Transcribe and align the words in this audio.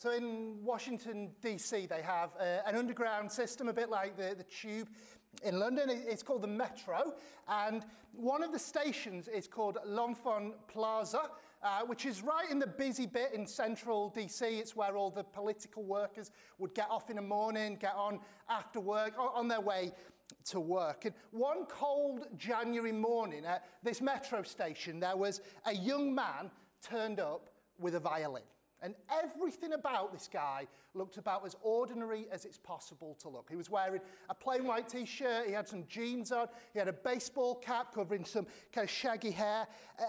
So 0.00 0.12
in 0.12 0.56
Washington, 0.64 1.28
D.C., 1.42 1.84
they 1.84 2.00
have 2.00 2.30
uh, 2.40 2.66
an 2.66 2.74
underground 2.74 3.30
system, 3.30 3.68
a 3.68 3.72
bit 3.74 3.90
like 3.90 4.16
the, 4.16 4.34
the 4.34 4.44
tube 4.44 4.88
in 5.44 5.58
London. 5.58 5.90
It's 5.90 6.22
called 6.22 6.40
the 6.40 6.48
Metro. 6.48 7.12
And 7.46 7.84
one 8.14 8.42
of 8.42 8.50
the 8.50 8.58
stations 8.58 9.28
is 9.28 9.46
called 9.46 9.76
L'Enfant 9.84 10.54
Plaza, 10.68 11.28
uh, 11.62 11.82
which 11.84 12.06
is 12.06 12.22
right 12.22 12.50
in 12.50 12.58
the 12.58 12.66
busy 12.66 13.04
bit 13.04 13.34
in 13.34 13.46
central 13.46 14.08
D.C. 14.08 14.46
It's 14.46 14.74
where 14.74 14.96
all 14.96 15.10
the 15.10 15.22
political 15.22 15.84
workers 15.84 16.30
would 16.56 16.74
get 16.74 16.88
off 16.88 17.10
in 17.10 17.16
the 17.16 17.22
morning, 17.22 17.76
get 17.78 17.94
on 17.94 18.20
after 18.48 18.80
work, 18.80 19.12
on 19.18 19.48
their 19.48 19.60
way 19.60 19.92
to 20.46 20.60
work. 20.60 21.04
And 21.04 21.12
one 21.30 21.66
cold 21.66 22.26
January 22.38 22.92
morning 22.92 23.44
at 23.44 23.66
this 23.82 24.00
metro 24.00 24.44
station, 24.44 24.98
there 24.98 25.18
was 25.18 25.42
a 25.66 25.74
young 25.74 26.14
man 26.14 26.50
turned 26.82 27.20
up 27.20 27.50
with 27.78 27.96
a 27.96 28.00
violin. 28.00 28.44
And 28.82 28.94
everything 29.10 29.74
about 29.74 30.12
this 30.12 30.28
guy 30.32 30.66
looked 30.94 31.18
about 31.18 31.44
as 31.44 31.54
ordinary 31.62 32.26
as 32.32 32.44
it's 32.44 32.56
possible 32.58 33.14
to 33.20 33.28
look. 33.28 33.48
He 33.50 33.56
was 33.56 33.70
wearing 33.70 34.00
a 34.28 34.34
plain 34.34 34.64
white 34.64 34.88
t 34.88 35.04
shirt, 35.04 35.46
he 35.46 35.52
had 35.52 35.68
some 35.68 35.84
jeans 35.86 36.32
on, 36.32 36.48
he 36.72 36.78
had 36.78 36.88
a 36.88 36.92
baseball 36.92 37.56
cap 37.56 37.94
covering 37.94 38.24
some 38.24 38.46
kind 38.72 38.86
of 38.86 38.90
shaggy 38.90 39.30
hair, 39.30 39.66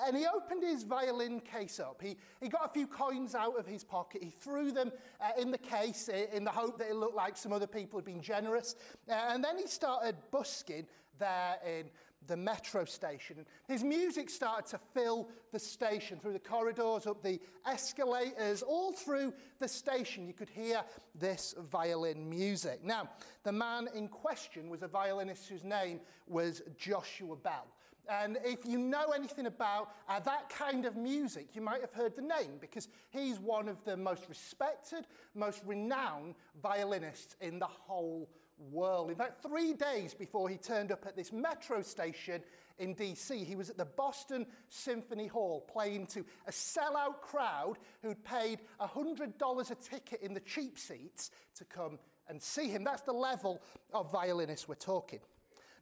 and 0.08 0.16
he 0.16 0.26
opened 0.26 0.64
his 0.64 0.84
violin 0.84 1.42
case 1.42 1.80
up. 1.80 2.02
He, 2.02 2.16
he 2.40 2.48
got 2.48 2.66
a 2.66 2.70
few 2.70 2.88
coins 2.88 3.36
out 3.36 3.60
of 3.60 3.68
his 3.68 3.84
pocket, 3.84 4.23
he 4.23 4.30
threw 4.30 4.72
them 4.72 4.92
uh, 5.20 5.40
in 5.40 5.52
the 5.52 5.58
case 5.58 6.10
in 6.10 6.44
the 6.44 6.52
hope 6.52 6.78
that 6.80 6.90
it 6.90 6.95
looked 6.95 7.16
like 7.16 7.38
some 7.38 7.52
other 7.52 7.67
people 7.67 8.00
had 8.00 8.06
been 8.06 8.22
generous, 8.22 8.76
uh, 9.10 9.14
and 9.30 9.44
then 9.44 9.58
he 9.58 9.67
started 9.67 10.16
busking 10.32 10.88
there 11.20 11.58
in 11.67 11.86
the 12.27 12.38
metro 12.38 12.86
station. 12.86 13.45
His 13.67 13.83
music 13.83 14.30
started 14.30 14.69
to 14.72 14.80
fill 14.94 15.30
the 15.52 15.59
station 15.59 16.19
through 16.19 16.33
the 16.33 16.39
corridors, 16.39 17.08
up 17.08 17.23
the 17.23 17.39
escalators, 17.66 18.61
all 18.61 18.91
through 18.91 19.33
the 19.59 19.67
station. 19.67 20.27
You 20.27 20.33
could 20.33 20.49
hear 20.49 20.83
this 21.16 21.55
violin 21.72 22.30
music. 22.30 22.83
Now, 22.83 23.09
the 23.44 23.52
man 23.52 23.88
in 23.95 24.08
question 24.08 24.69
was 24.69 24.83
a 24.83 24.88
violinist 24.88 25.49
whose 25.49 25.64
name 25.64 25.99
was 26.27 26.61
Joshua 26.77 27.36
Bell. 27.36 27.67
And 28.09 28.38
if 28.44 28.66
you 28.66 28.77
know 28.77 29.11
anything 29.11 29.45
about 29.45 29.94
uh, 30.09 30.19
that 30.22 30.49
kind 30.49 30.86
of 30.86 30.95
music, 30.95 31.49
you 31.53 31.61
might 31.61 31.81
have 31.81 31.94
heard 31.94 32.16
the 32.16 32.22
name 32.22 32.58
because 32.59 32.88
he's 33.09 33.39
one 33.39 33.69
of 33.69 33.83
the 33.86 33.95
most 33.95 34.27
respected, 34.27 35.05
most 35.36 35.61
renowned 35.66 36.36
violinists 36.61 37.36
in 37.42 37.59
the 37.59 37.67
whole 37.67 38.27
world. 38.70 39.09
In 39.09 39.16
fact, 39.16 39.42
three 39.42 39.73
days 39.73 40.14
before 40.14 40.50
he 40.50 40.58
turned 40.58 40.92
up 40.92 41.06
at 41.06 41.16
this 41.16 41.31
metro 41.31 41.81
station 41.81 42.42
in 42.78 42.95
DC, 42.95 43.45
he 43.45 43.56
was 43.56 43.70
at 43.70 43.78
the 43.78 43.86
Boston 43.86 44.45
Symphony 44.70 45.28
Hall 45.28 45.62
playing 45.72 46.08
to 46.08 46.26
a 46.48 46.52
sellout 46.52 47.22
crowd 47.22 47.78
who'd 48.02 48.23
paid 48.23 48.59
$100 48.80 49.72
a 49.72 49.76
ticket 49.76 50.22
in 50.22 50.34
the 50.34 50.39
cheap 50.42 50.78
seats 50.78 51.32
to 51.56 51.66
come 51.66 52.00
and 52.28 52.42
see 52.42 52.70
him. 52.70 52.84
That's 52.84 53.02
the 53.02 53.14
level 53.14 53.62
of 53.94 54.12
violinist 54.12 54.67
we're 54.67 54.76
talking. 54.76 55.20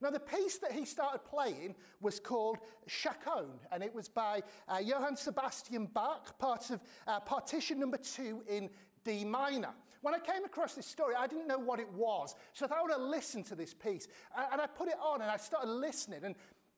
Now, 0.02 0.12
the 0.12 0.20
piece 0.20 0.58
that 0.60 0.72
he 0.72 0.86
started 0.86 1.26
playing 1.26 1.76
was 2.00 2.22
called 2.22 2.60
Chaconne, 2.88 3.60
and 3.72 3.84
it 3.84 3.94
was 3.94 4.08
by 4.08 4.42
uh, 4.70 4.78
Johann 4.78 5.18
Sebastian 5.18 5.88
Bach, 5.88 6.40
part 6.40 6.70
of 6.70 6.80
uh, 7.06 7.20
partita 7.20 7.76
number 7.76 7.98
two 7.98 8.42
in 8.48 8.70
D 9.04 9.26
minor. 9.26 9.74
When 10.02 10.14
I 10.14 10.20
came 10.20 10.46
across 10.46 10.76
this 10.76 10.86
story, 10.86 11.16
I 11.18 11.28
didn't 11.28 11.48
know 11.48 11.60
what 11.60 11.80
it 11.80 11.92
was, 11.94 12.36
so 12.54 12.66
I 12.66 12.70
thought 12.70 12.78
I 12.80 12.98
would 12.98 13.10
listen 13.10 13.44
to 13.46 13.56
this 13.56 13.74
piece. 13.74 14.08
And 14.52 14.62
I 14.62 14.68
put 14.68 14.88
it 14.88 14.98
on 15.02 15.22
and 15.22 15.30
I 15.30 15.38
started 15.38 15.70
listening. 15.70 16.24
And 16.24 16.36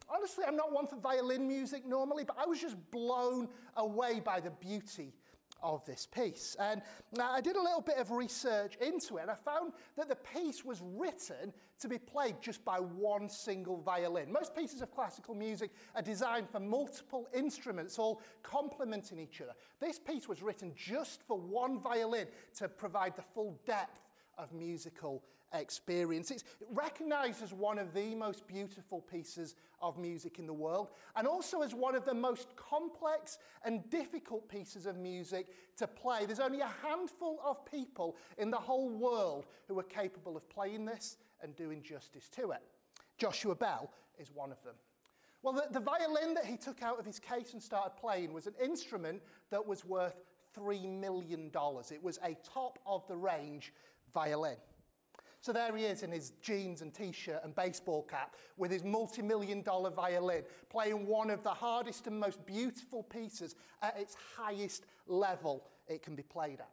honestly, 0.09 0.43
I'm 0.47 0.55
not 0.55 0.71
one 0.71 0.87
for 0.87 0.95
violin 0.95 1.47
music 1.47 1.85
normally, 1.85 2.23
but 2.23 2.37
I 2.39 2.45
was 2.45 2.59
just 2.59 2.77
blown 2.89 3.47
away 3.75 4.19
by 4.19 4.39
the 4.39 4.51
beauty 4.51 5.13
of 5.63 5.85
this 5.85 6.07
piece. 6.07 6.55
And 6.59 6.81
I 7.19 7.41
did 7.41 7.55
a 7.55 7.61
little 7.61 7.81
bit 7.81 7.97
of 7.97 8.11
research 8.11 8.77
into 8.77 9.17
it, 9.17 9.22
and 9.23 9.31
I 9.31 9.35
found 9.35 9.73
that 9.97 10.09
the 10.09 10.16
piece 10.16 10.63
was 10.63 10.81
written 10.81 11.53
to 11.79 11.88
be 11.88 11.97
played 11.97 12.35
just 12.41 12.63
by 12.63 12.77
one 12.77 13.27
single 13.29 13.81
violin. 13.81 14.31
Most 14.31 14.55
pieces 14.55 14.81
of 14.81 14.91
classical 14.91 15.33
music 15.33 15.71
are 15.95 16.01
designed 16.01 16.50
for 16.50 16.59
multiple 16.59 17.27
instruments, 17.33 17.97
all 17.97 18.21
complementing 18.44 19.19
each 19.19 19.41
other. 19.41 19.53
This 19.79 20.00
piece 20.00 20.27
was 20.27 20.41
written 20.44 20.73
just 20.75 21.23
for 21.23 21.38
one 21.38 21.79
violin 21.79 22.27
to 22.57 22.67
provide 22.69 23.16
the 23.16 23.23
full 23.33 23.59
depth 23.66 24.01
of 24.38 24.51
musical 24.53 25.23
experience. 25.53 26.31
It's 26.31 26.44
recognized 26.72 27.44
as 27.44 27.53
one 27.53 27.78
of 27.78 27.94
the 27.94 28.16
most 28.16 28.47
beautiful 28.47 29.01
pieces 29.01 29.56
of 29.81 29.97
music 29.97 30.39
in 30.39 30.47
the 30.47 30.53
world, 30.53 30.89
and 31.16 31.28
also 31.28 31.62
as 31.62 31.73
one 31.73 31.95
of 31.95 32.06
the 32.06 32.13
most 32.13 32.56
complex 32.56 33.38
and 33.66 33.89
difficult 33.89 34.47
pieces 34.47 34.85
of 34.85 34.97
music 34.97 35.47
to 35.78 35.88
play. 35.88 36.25
There's 36.25 36.39
only 36.39 36.62
a 36.62 36.72
handful 36.81 37.39
of 37.44 37.66
people 37.66 38.16
in 38.38 38.51
the 38.51 38.57
whole 38.57 38.89
world 38.89 39.45
who 39.67 39.78
are 39.79 39.84
capable 39.84 40.38
of 40.38 40.50
playing 40.50 40.85
this 40.85 41.17
and 41.41 41.56
doing 41.56 41.81
justice 41.81 42.29
to 42.29 42.51
it. 42.51 42.62
Joshua 43.18 43.56
Bell 43.56 43.91
is 44.19 44.31
one 44.33 44.51
of 44.51 44.63
them. 44.63 44.75
Well, 45.44 45.53
the, 45.53 45.66
the 45.72 45.79
violin 45.79 46.35
that 46.35 46.45
he 46.45 46.56
took 46.56 46.83
out 46.83 47.00
of 47.00 47.06
his 47.06 47.19
case 47.19 47.53
and 47.53 47.62
started 47.62 47.95
playing 48.00 48.31
was 48.31 48.45
an 48.45 48.53
instrument 48.63 49.22
that 49.50 49.66
was 49.66 49.83
worth 49.83 50.22
$3 50.57 50.88
million. 51.00 51.50
It 51.91 52.03
was 52.03 52.19
a 52.23 52.38
top 52.44 52.78
of 52.85 53.07
the 53.07 53.16
range 53.16 53.73
violin. 54.13 54.57
So 55.41 55.52
there 55.52 55.75
he 55.75 55.85
is 55.85 56.03
in 56.03 56.12
his 56.12 56.34
jeans 56.41 56.84
and 56.84 56.94
t 56.94 57.12
shirt 57.12 57.41
and 57.44 57.56
baseball 57.56 58.03
cap 58.03 58.35
with 58.57 58.69
his 58.69 58.84
multi 58.84 59.24
million 59.24 59.63
dollar 59.63 59.90
violin, 59.90 60.44
playing 60.69 61.07
one 61.07 61.31
of 61.31 61.41
the 61.44 61.50
hardest 61.50 62.06
and 62.06 62.19
most 62.19 62.46
beautiful 62.46 63.02
pieces 63.02 63.56
at 63.81 63.97
its 63.97 64.16
highest 64.38 64.85
level 65.07 65.63
it 65.88 66.03
can 66.03 66.16
be 66.16 66.22
played 66.22 66.59
at. 66.59 66.69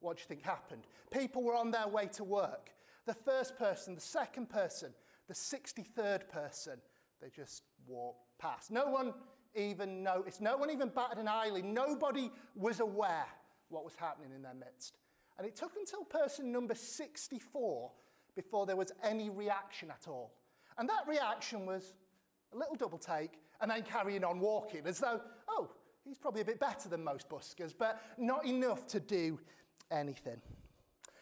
What 0.00 0.16
do 0.16 0.22
you 0.22 0.26
think 0.26 0.42
happened? 0.42 0.82
People 1.12 1.44
were 1.44 1.54
on 1.54 1.70
their 1.70 1.86
way 1.86 2.08
to 2.14 2.24
work. 2.24 2.70
The 3.06 3.14
first 3.14 3.56
person, 3.56 3.94
the 3.94 4.00
second 4.00 4.48
person, 4.50 4.92
the 5.28 5.34
63rd 5.34 6.28
person, 6.28 6.80
they 7.22 7.28
just 7.30 7.62
walked 7.86 8.38
past. 8.38 8.72
No 8.72 8.88
one 8.88 9.14
even 9.54 10.02
noticed. 10.02 10.40
No 10.40 10.56
one 10.56 10.70
even 10.70 10.88
batted 10.88 11.18
an 11.18 11.28
eyelid. 11.28 11.64
Nobody 11.64 12.30
was 12.56 12.80
aware 12.80 13.26
what 13.68 13.84
was 13.84 13.94
happening 13.94 14.32
in 14.34 14.42
their 14.42 14.54
midst. 14.54 14.98
And 15.38 15.46
it 15.46 15.56
took 15.56 15.72
until 15.76 16.04
person 16.04 16.52
number 16.52 16.74
64 16.74 17.90
before 18.34 18.66
there 18.66 18.76
was 18.76 18.92
any 19.02 19.30
reaction 19.30 19.90
at 19.90 20.08
all. 20.08 20.32
And 20.78 20.88
that 20.88 21.06
reaction 21.08 21.66
was 21.66 21.94
a 22.52 22.56
little 22.56 22.74
double 22.74 22.98
take 22.98 23.40
and 23.60 23.70
then 23.70 23.82
carrying 23.82 24.24
on 24.24 24.40
walking 24.40 24.86
as 24.86 24.98
though, 24.98 25.20
oh, 25.48 25.70
he's 26.04 26.18
probably 26.18 26.42
a 26.42 26.44
bit 26.44 26.60
better 26.60 26.88
than 26.88 27.02
most 27.02 27.28
buskers, 27.28 27.72
but 27.76 28.00
not 28.18 28.46
enough 28.46 28.86
to 28.88 29.00
do 29.00 29.38
anything. 29.90 30.40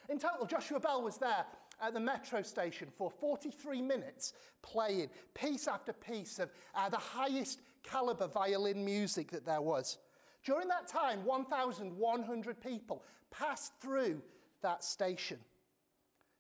In 0.09 0.19
total, 0.19 0.47
Joshua 0.47 0.81
Bell 0.81 1.03
was 1.03 1.19
there 1.19 1.47
at 1.81 1.95
the 1.95 2.01
metro 2.01 2.43
station 2.43 2.89
for 2.97 3.11
43 3.11 3.83
minutes 3.83 4.35
playing 4.63 5.11
piece 5.35 5.67
after 5.67 5.93
piece 5.93 6.39
of 6.39 6.51
uh, 6.75 6.89
the 6.89 6.97
highest 6.97 7.61
caliber 7.83 8.29
violin 8.29 8.85
music 8.85 9.31
that 9.31 9.45
there 9.45 9.61
was. 9.61 9.99
During 10.45 10.69
that 10.69 10.89
time, 10.89 11.25
1,100 11.25 12.61
people 12.61 13.05
passed 13.31 13.73
through 13.81 14.21
that 14.63 14.83
station. 14.83 15.39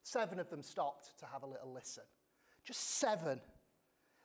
Seven 0.03 0.41
of 0.41 0.51
them 0.51 0.63
stopped 0.63 1.17
to 1.21 1.27
have 1.27 1.45
a 1.45 1.47
little 1.47 1.73
listen. 1.73 2.03
Just 2.65 2.99
seven. 2.99 3.41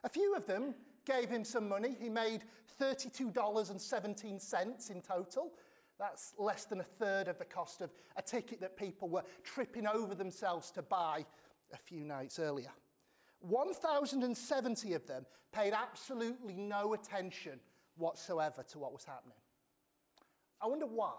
A 0.04 0.10
few 0.10 0.36
of 0.36 0.48
them 0.48 0.74
gave 1.06 1.30
him 1.30 1.44
some 1.44 1.70
money. 1.70 1.96
He 2.00 2.10
made 2.10 2.42
$32.17 2.82 4.92
in 4.92 5.02
total. 5.02 5.52
That's 6.00 6.34
less 6.38 6.66
than 6.66 6.80
a 6.80 6.84
third 6.84 7.28
of 7.28 7.40
the 7.40 7.46
cost 7.46 7.82
of 7.82 7.92
a 8.16 8.22
ticket 8.22 8.62
that 8.62 8.78
people 8.78 9.10
were 9.10 9.24
tripping 9.44 9.88
over 9.88 10.14
themselves 10.14 10.70
to 10.72 10.82
buy 10.82 11.26
a 11.74 11.78
few 11.78 12.04
nights 12.04 12.40
earlier. 12.40 12.72
1,070 13.40 14.94
of 14.94 15.08
them 15.08 15.26
paid 15.52 15.74
absolutely 15.74 16.56
no 16.56 16.94
attention 16.94 17.60
whatsoever 17.96 18.64
to 18.64 18.80
what 18.80 18.94
was 18.94 19.04
happening. 19.04 19.38
I 20.62 20.68
wonder 20.68 20.86
why. 20.86 21.16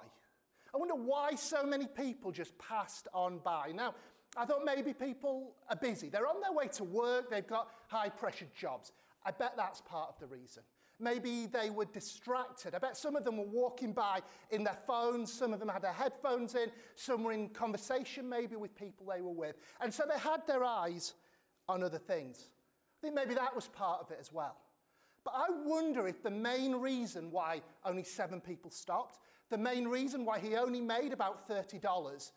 I 0.74 0.76
wonder 0.76 0.94
why 0.94 1.34
so 1.34 1.64
many 1.64 1.86
people 1.86 2.30
just 2.30 2.56
passed 2.58 3.08
on 3.14 3.38
by. 3.38 3.72
Now, 3.74 3.94
I 4.36 4.44
thought 4.44 4.64
maybe 4.64 4.92
people 4.92 5.54
are 5.70 5.76
busy. 5.76 6.08
They're 6.08 6.26
on 6.26 6.40
their 6.40 6.52
way 6.52 6.68
to 6.68 6.84
work, 6.84 7.30
they've 7.30 7.46
got 7.46 7.70
high 7.88 8.08
pressure 8.08 8.46
jobs. 8.58 8.92
I 9.24 9.30
bet 9.30 9.54
that's 9.56 9.80
part 9.80 10.10
of 10.10 10.18
the 10.20 10.26
reason. 10.26 10.62
Maybe 11.00 11.46
they 11.46 11.70
were 11.70 11.84
distracted. 11.84 12.74
I 12.74 12.78
bet 12.78 12.96
some 12.96 13.14
of 13.14 13.24
them 13.24 13.36
were 13.36 13.46
walking 13.46 13.92
by 13.92 14.20
in 14.50 14.64
their 14.64 14.78
phones, 14.86 15.32
some 15.32 15.52
of 15.52 15.60
them 15.60 15.68
had 15.68 15.82
their 15.82 15.92
headphones 15.92 16.54
in, 16.54 16.70
some 16.96 17.22
were 17.22 17.32
in 17.32 17.48
conversation 17.50 18.28
maybe 18.28 18.56
with 18.56 18.74
people 18.74 19.06
they 19.06 19.20
were 19.20 19.32
with. 19.32 19.56
And 19.80 19.94
so 19.94 20.04
they 20.12 20.18
had 20.18 20.46
their 20.46 20.64
eyes 20.64 21.14
on 21.68 21.84
other 21.84 21.98
things. 21.98 22.48
I 22.98 22.98
think 23.00 23.14
maybe 23.14 23.34
that 23.34 23.54
was 23.54 23.68
part 23.68 24.00
of 24.00 24.10
it 24.10 24.18
as 24.20 24.32
well. 24.32 24.56
But 25.24 25.34
I 25.36 25.46
wonder 25.64 26.08
if 26.08 26.22
the 26.22 26.30
main 26.30 26.74
reason 26.74 27.30
why 27.30 27.62
only 27.84 28.02
seven 28.02 28.40
people 28.40 28.70
stopped, 28.70 29.18
the 29.50 29.58
main 29.58 29.88
reason 29.88 30.24
why 30.24 30.38
he 30.38 30.56
only 30.56 30.80
made 30.80 31.12
about 31.12 31.48
$30 31.48 32.32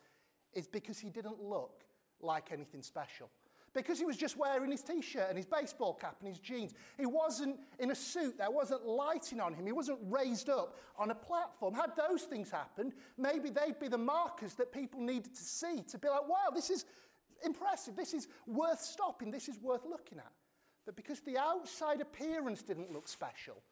is 0.54 0.66
because 0.66 0.98
he 0.98 1.10
didn't 1.10 1.42
look 1.42 1.84
like 2.20 2.52
anything 2.52 2.82
special 2.82 3.30
because 3.74 3.98
he 3.98 4.04
was 4.04 4.16
just 4.16 4.36
wearing 4.36 4.70
his 4.70 4.82
t 4.82 5.00
shirt 5.00 5.28
and 5.28 5.36
his 5.36 5.46
baseball 5.46 5.94
cap 5.94 6.16
and 6.20 6.28
his 6.28 6.38
jeans. 6.38 6.72
He 6.98 7.06
wasn't 7.06 7.58
in 7.78 7.90
a 7.90 7.94
suit, 7.94 8.38
there 8.38 8.50
wasn't 8.50 8.86
lighting 8.86 9.40
on 9.40 9.54
him, 9.54 9.66
he 9.66 9.72
wasn't 9.72 9.98
raised 10.02 10.48
up 10.50 10.76
on 10.98 11.10
a 11.10 11.14
platform. 11.14 11.74
Had 11.74 11.92
those 11.96 12.22
things 12.22 12.50
happened, 12.50 12.92
maybe 13.16 13.50
they'd 13.50 13.78
be 13.78 13.88
the 13.88 13.98
markers 13.98 14.54
that 14.54 14.72
people 14.72 15.00
needed 15.00 15.34
to 15.34 15.42
see 15.42 15.82
to 15.88 15.98
be 15.98 16.08
like, 16.08 16.28
wow, 16.28 16.50
this 16.54 16.70
is 16.70 16.84
impressive, 17.44 17.96
this 17.96 18.14
is 18.14 18.28
worth 18.46 18.80
stopping, 18.80 19.30
this 19.30 19.48
is 19.48 19.58
worth 19.58 19.84
looking 19.88 20.18
at. 20.18 20.32
But 20.84 20.96
because 20.96 21.20
the 21.20 21.38
outside 21.38 22.00
appearance 22.00 22.62
didn't 22.62 22.92
look 22.92 23.08
special, 23.08 23.62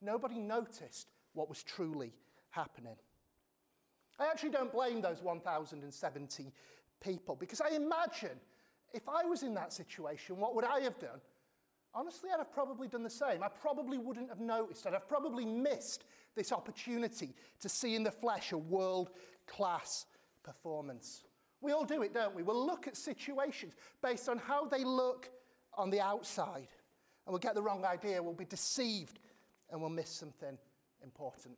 nobody 0.00 0.38
noticed 0.38 1.08
what 1.34 1.48
was 1.48 1.62
truly 1.62 2.12
happening. 2.50 2.96
I 4.18 4.26
actually 4.26 4.50
don't 4.50 4.72
blame 4.72 5.00
those 5.00 5.22
1,070 5.22 6.52
people 7.02 7.36
because 7.36 7.60
I 7.60 7.74
imagine 7.74 8.38
if 8.92 9.08
I 9.08 9.24
was 9.24 9.42
in 9.42 9.54
that 9.54 9.72
situation, 9.72 10.36
what 10.36 10.54
would 10.54 10.64
I 10.64 10.80
have 10.80 10.98
done? 10.98 11.20
Honestly, 11.94 12.30
I'd 12.32 12.38
have 12.38 12.52
probably 12.52 12.86
done 12.86 13.02
the 13.02 13.10
same. 13.10 13.42
I 13.42 13.48
probably 13.48 13.98
wouldn't 13.98 14.28
have 14.28 14.40
noticed. 14.40 14.86
I'd 14.86 14.92
have 14.92 15.08
probably 15.08 15.44
missed 15.44 16.04
this 16.36 16.52
opportunity 16.52 17.34
to 17.60 17.68
see 17.68 17.96
in 17.96 18.02
the 18.02 18.10
flesh 18.10 18.52
a 18.52 18.58
world 18.58 19.10
class 19.46 20.06
performance. 20.44 21.24
We 21.60 21.72
all 21.72 21.84
do 21.84 22.02
it, 22.02 22.14
don't 22.14 22.34
we? 22.34 22.42
We'll 22.42 22.64
look 22.64 22.86
at 22.86 22.96
situations 22.96 23.74
based 24.02 24.28
on 24.28 24.38
how 24.38 24.66
they 24.66 24.84
look 24.84 25.30
on 25.74 25.90
the 25.90 26.00
outside, 26.00 26.68
and 27.26 27.32
we'll 27.32 27.38
get 27.38 27.54
the 27.54 27.62
wrong 27.62 27.84
idea, 27.84 28.22
we'll 28.22 28.34
be 28.34 28.44
deceived, 28.44 29.18
and 29.70 29.80
we'll 29.80 29.90
miss 29.90 30.10
something 30.10 30.56
important. 31.02 31.56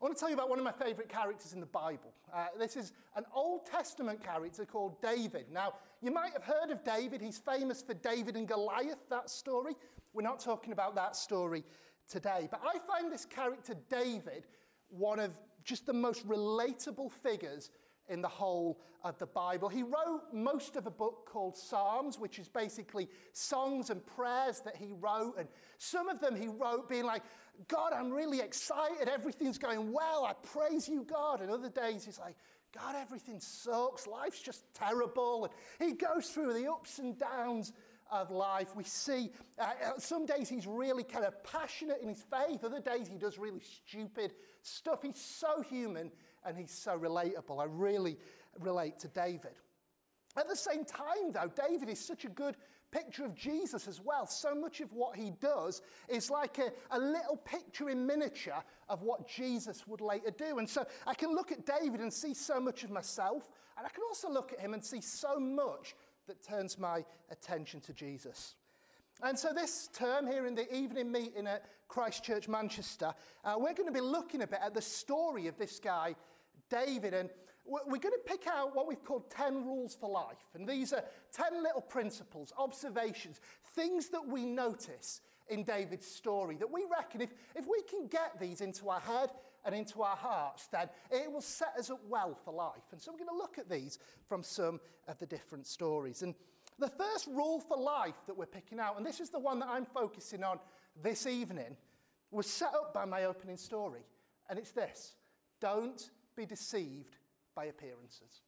I 0.00 0.04
want 0.04 0.14
to 0.14 0.20
tell 0.20 0.28
you 0.28 0.34
about 0.34 0.50
one 0.50 0.58
of 0.58 0.64
my 0.64 0.72
favourite 0.72 1.08
characters 1.08 1.54
in 1.54 1.60
the 1.60 1.66
Bible. 1.66 2.12
Uh, 2.32 2.48
this 2.58 2.76
is 2.76 2.92
an 3.16 3.24
Old 3.34 3.64
Testament 3.64 4.22
character 4.22 4.66
called 4.66 5.00
David. 5.00 5.46
Now, 5.50 5.72
you 6.02 6.10
might 6.10 6.32
have 6.34 6.42
heard 6.42 6.70
of 6.70 6.84
David. 6.84 7.22
He's 7.22 7.38
famous 7.38 7.80
for 7.80 7.94
David 7.94 8.36
and 8.36 8.46
Goliath, 8.46 9.08
that 9.08 9.30
story. 9.30 9.72
We're 10.12 10.20
not 10.20 10.38
talking 10.38 10.74
about 10.74 10.94
that 10.96 11.16
story 11.16 11.64
today. 12.10 12.46
But 12.50 12.60
I 12.62 12.78
find 12.86 13.10
this 13.10 13.24
character, 13.24 13.74
David, 13.88 14.44
one 14.90 15.18
of 15.18 15.38
just 15.64 15.86
the 15.86 15.94
most 15.94 16.28
relatable 16.28 17.10
figures 17.10 17.70
in 18.08 18.22
the 18.22 18.28
whole 18.28 18.80
of 19.04 19.18
the 19.18 19.26
Bible. 19.26 19.68
He 19.68 19.82
wrote 19.82 20.22
most 20.32 20.76
of 20.76 20.86
a 20.86 20.90
book 20.90 21.28
called 21.30 21.56
Psalms, 21.56 22.18
which 22.18 22.38
is 22.38 22.48
basically 22.48 23.08
songs 23.32 23.90
and 23.90 24.04
prayers 24.04 24.60
that 24.60 24.76
he 24.76 24.92
wrote. 25.00 25.34
And 25.38 25.48
some 25.78 26.08
of 26.08 26.20
them 26.20 26.34
he 26.34 26.48
wrote 26.48 26.88
being 26.88 27.04
like, 27.04 27.22
God, 27.68 27.92
I'm 27.92 28.10
really 28.10 28.40
excited. 28.40 29.08
Everything's 29.08 29.58
going 29.58 29.92
well. 29.92 30.24
I 30.24 30.34
praise 30.34 30.88
you, 30.88 31.04
God. 31.04 31.40
And 31.40 31.50
other 31.50 31.70
days 31.70 32.04
he's 32.04 32.18
like, 32.18 32.36
God, 32.74 32.94
everything 32.96 33.40
sucks. 33.40 34.06
Life's 34.06 34.42
just 34.42 34.62
terrible. 34.74 35.48
And 35.80 35.88
he 35.88 35.94
goes 35.96 36.28
through 36.28 36.52
the 36.52 36.70
ups 36.70 36.98
and 36.98 37.18
downs 37.18 37.72
of 38.10 38.30
life. 38.30 38.76
We 38.76 38.84
see 38.84 39.30
uh, 39.58 39.66
some 39.98 40.26
days 40.26 40.48
he's 40.48 40.66
really 40.66 41.02
kind 41.02 41.24
of 41.24 41.42
passionate 41.42 41.98
in 42.02 42.08
his 42.08 42.22
faith, 42.30 42.62
other 42.62 42.80
days 42.80 43.08
he 43.08 43.18
does 43.18 43.38
really 43.38 43.60
stupid 43.60 44.32
stuff. 44.62 45.02
He's 45.02 45.18
so 45.20 45.62
human 45.62 46.10
and 46.46 46.56
he's 46.56 46.70
so 46.70 46.98
relatable. 46.98 47.60
I 47.60 47.64
really 47.64 48.16
relate 48.60 48.98
to 49.00 49.08
David. 49.08 49.58
At 50.36 50.48
the 50.48 50.56
same 50.56 50.84
time, 50.84 51.32
though, 51.32 51.50
David 51.68 51.88
is 51.88 51.98
such 51.98 52.24
a 52.24 52.28
good 52.28 52.56
picture 52.90 53.24
of 53.24 53.34
Jesus 53.34 53.88
as 53.88 54.00
well. 54.00 54.26
So 54.26 54.54
much 54.54 54.80
of 54.80 54.92
what 54.92 55.16
he 55.16 55.32
does 55.40 55.82
is 56.08 56.30
like 56.30 56.58
a, 56.58 56.70
a 56.90 56.98
little 56.98 57.36
picture 57.36 57.88
in 57.88 58.06
miniature 58.06 58.62
of 58.88 59.02
what 59.02 59.26
Jesus 59.28 59.86
would 59.86 60.00
later 60.00 60.30
do. 60.30 60.58
And 60.58 60.68
so 60.68 60.86
I 61.06 61.14
can 61.14 61.34
look 61.34 61.52
at 61.52 61.66
David 61.66 62.00
and 62.00 62.12
see 62.12 62.34
so 62.34 62.60
much 62.60 62.84
of 62.84 62.90
myself, 62.90 63.50
and 63.76 63.86
I 63.86 63.90
can 63.90 64.02
also 64.06 64.30
look 64.30 64.52
at 64.52 64.60
him 64.60 64.74
and 64.74 64.84
see 64.84 65.00
so 65.00 65.38
much 65.38 65.94
that 66.26 66.42
turns 66.42 66.78
my 66.78 67.04
attention 67.30 67.80
to 67.80 67.92
Jesus. 67.92 68.54
And 69.22 69.38
so, 69.38 69.52
this 69.54 69.88
term 69.94 70.26
here 70.26 70.46
in 70.46 70.54
the 70.54 70.72
evening 70.74 71.10
meeting 71.10 71.46
at 71.46 71.64
Christchurch, 71.88 72.48
Manchester, 72.48 73.14
uh, 73.44 73.54
we're 73.56 73.72
going 73.72 73.86
to 73.86 73.92
be 73.92 74.00
looking 74.00 74.42
a 74.42 74.46
bit 74.46 74.58
at 74.62 74.74
the 74.74 74.82
story 74.82 75.46
of 75.46 75.56
this 75.56 75.78
guy, 75.78 76.14
David. 76.70 77.14
And 77.14 77.30
we're 77.64 77.98
going 77.98 78.14
to 78.14 78.20
pick 78.24 78.46
out 78.46 78.74
what 78.74 78.86
we've 78.86 79.02
called 79.04 79.30
10 79.30 79.64
rules 79.64 79.94
for 79.94 80.08
life. 80.08 80.44
And 80.54 80.68
these 80.68 80.92
are 80.92 81.04
10 81.32 81.62
little 81.62 81.80
principles, 81.80 82.52
observations, 82.56 83.40
things 83.74 84.08
that 84.10 84.26
we 84.26 84.44
notice 84.44 85.20
in 85.48 85.62
David's 85.62 86.06
story 86.06 86.56
that 86.56 86.70
we 86.70 86.84
reckon 86.90 87.20
if, 87.20 87.32
if 87.54 87.66
we 87.66 87.80
can 87.82 88.08
get 88.08 88.38
these 88.40 88.60
into 88.60 88.88
our 88.88 89.00
head 89.00 89.30
and 89.64 89.74
into 89.74 90.02
our 90.02 90.16
hearts, 90.16 90.68
then 90.68 90.88
it 91.10 91.30
will 91.30 91.40
set 91.40 91.72
us 91.78 91.90
up 91.90 92.00
well 92.08 92.38
for 92.44 92.52
life. 92.52 92.82
And 92.92 93.00
so 93.00 93.12
we're 93.12 93.18
going 93.18 93.30
to 93.30 93.36
look 93.36 93.58
at 93.58 93.68
these 93.68 93.98
from 94.28 94.42
some 94.42 94.80
of 95.08 95.18
the 95.18 95.26
different 95.26 95.66
stories. 95.66 96.22
And 96.22 96.34
the 96.78 96.88
first 96.88 97.26
rule 97.26 97.60
for 97.60 97.76
life 97.76 98.14
that 98.26 98.36
we're 98.36 98.46
picking 98.46 98.78
out, 98.78 98.96
and 98.96 99.06
this 99.06 99.20
is 99.20 99.30
the 99.30 99.38
one 99.38 99.58
that 99.60 99.68
I'm 99.68 99.86
focusing 99.86 100.44
on 100.44 100.58
this 101.02 101.26
evening, 101.26 101.76
was 102.30 102.46
set 102.46 102.74
up 102.74 102.92
by 102.92 103.04
my 103.04 103.24
opening 103.24 103.56
story. 103.56 104.02
And 104.48 104.58
it's 104.58 104.72
this 104.72 105.14
don't 105.60 106.10
be 106.36 106.46
deceived 106.46 107.16
by 107.54 107.66
appearances. 107.66 108.42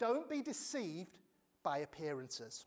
Don't 0.00 0.28
be 0.28 0.42
deceived 0.42 1.18
by 1.62 1.78
appearances. 1.78 2.66